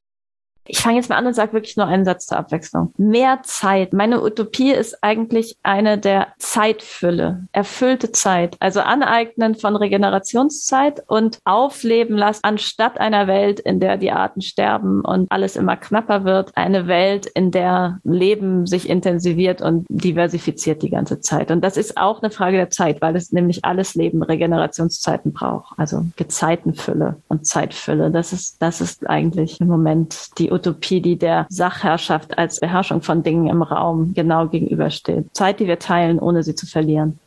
[0.67, 2.93] Ich fange jetzt mal an und sage wirklich nur einen Satz zur Abwechslung.
[2.97, 3.93] Mehr Zeit.
[3.93, 8.55] Meine Utopie ist eigentlich eine der Zeitfülle, erfüllte Zeit.
[8.59, 15.01] Also Aneignen von Regenerationszeit und aufleben lassen, anstatt einer Welt, in der die Arten sterben
[15.01, 20.89] und alles immer knapper wird, eine Welt, in der Leben sich intensiviert und diversifiziert die
[20.89, 21.51] ganze Zeit.
[21.51, 25.77] Und das ist auch eine Frage der Zeit, weil es nämlich alles Leben Regenerationszeiten braucht.
[25.77, 28.11] Also Gezeitenfülle und Zeitfülle.
[28.11, 33.23] Das ist, das ist eigentlich im Moment die Utopie, die der Sachherrschaft als Beherrschung von
[33.23, 35.27] Dingen im Raum genau gegenübersteht.
[35.33, 37.19] Zeit, die wir teilen, ohne sie zu verlieren.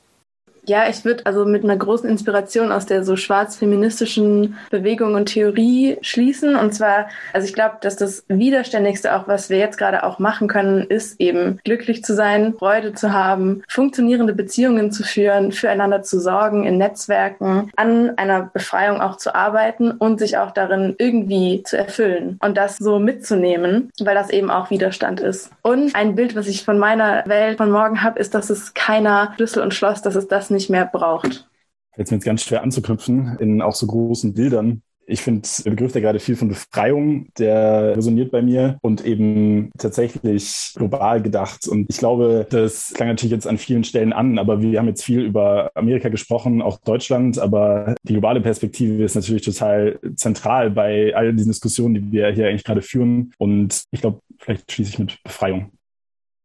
[0.66, 5.98] Ja, ich würde also mit einer großen Inspiration aus der so schwarz-feministischen Bewegung und Theorie
[6.02, 6.56] schließen.
[6.56, 10.48] Und zwar, also ich glaube, dass das Widerständigste auch, was wir jetzt gerade auch machen
[10.48, 16.20] können, ist eben glücklich zu sein, Freude zu haben, funktionierende Beziehungen zu führen, füreinander zu
[16.20, 21.78] sorgen in Netzwerken, an einer Befreiung auch zu arbeiten und sich auch darin irgendwie zu
[21.78, 25.50] erfüllen und das so mitzunehmen, weil das eben auch Widerstand ist.
[25.62, 29.32] Und ein Bild, was ich von meiner Welt von morgen habe, ist, dass es keiner
[29.36, 31.48] Schlüssel und Schloss, dass es nicht mehr braucht.
[31.96, 34.82] Jetzt mir jetzt ganz schwer anzuknüpfen in auch so großen Bildern.
[35.06, 39.72] Ich finde der Begriff, der gerade viel von Befreiung, der resoniert bei mir und eben
[39.76, 41.66] tatsächlich global gedacht.
[41.66, 45.02] Und ich glaube, das klang natürlich jetzt an vielen Stellen an, aber wir haben jetzt
[45.02, 51.12] viel über Amerika gesprochen, auch Deutschland, aber die globale Perspektive ist natürlich total zentral bei
[51.16, 53.32] all diesen Diskussionen, die wir hier eigentlich gerade führen.
[53.36, 55.72] Und ich glaube, vielleicht schließe ich mit Befreiung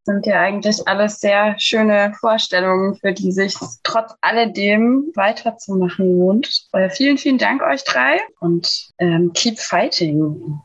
[0.05, 6.67] sind ja eigentlich alles sehr schöne Vorstellungen, für die sich trotz alledem weiterzumachen lohnt.
[6.73, 10.61] Äh, vielen, vielen Dank euch drei und ähm, keep fighting.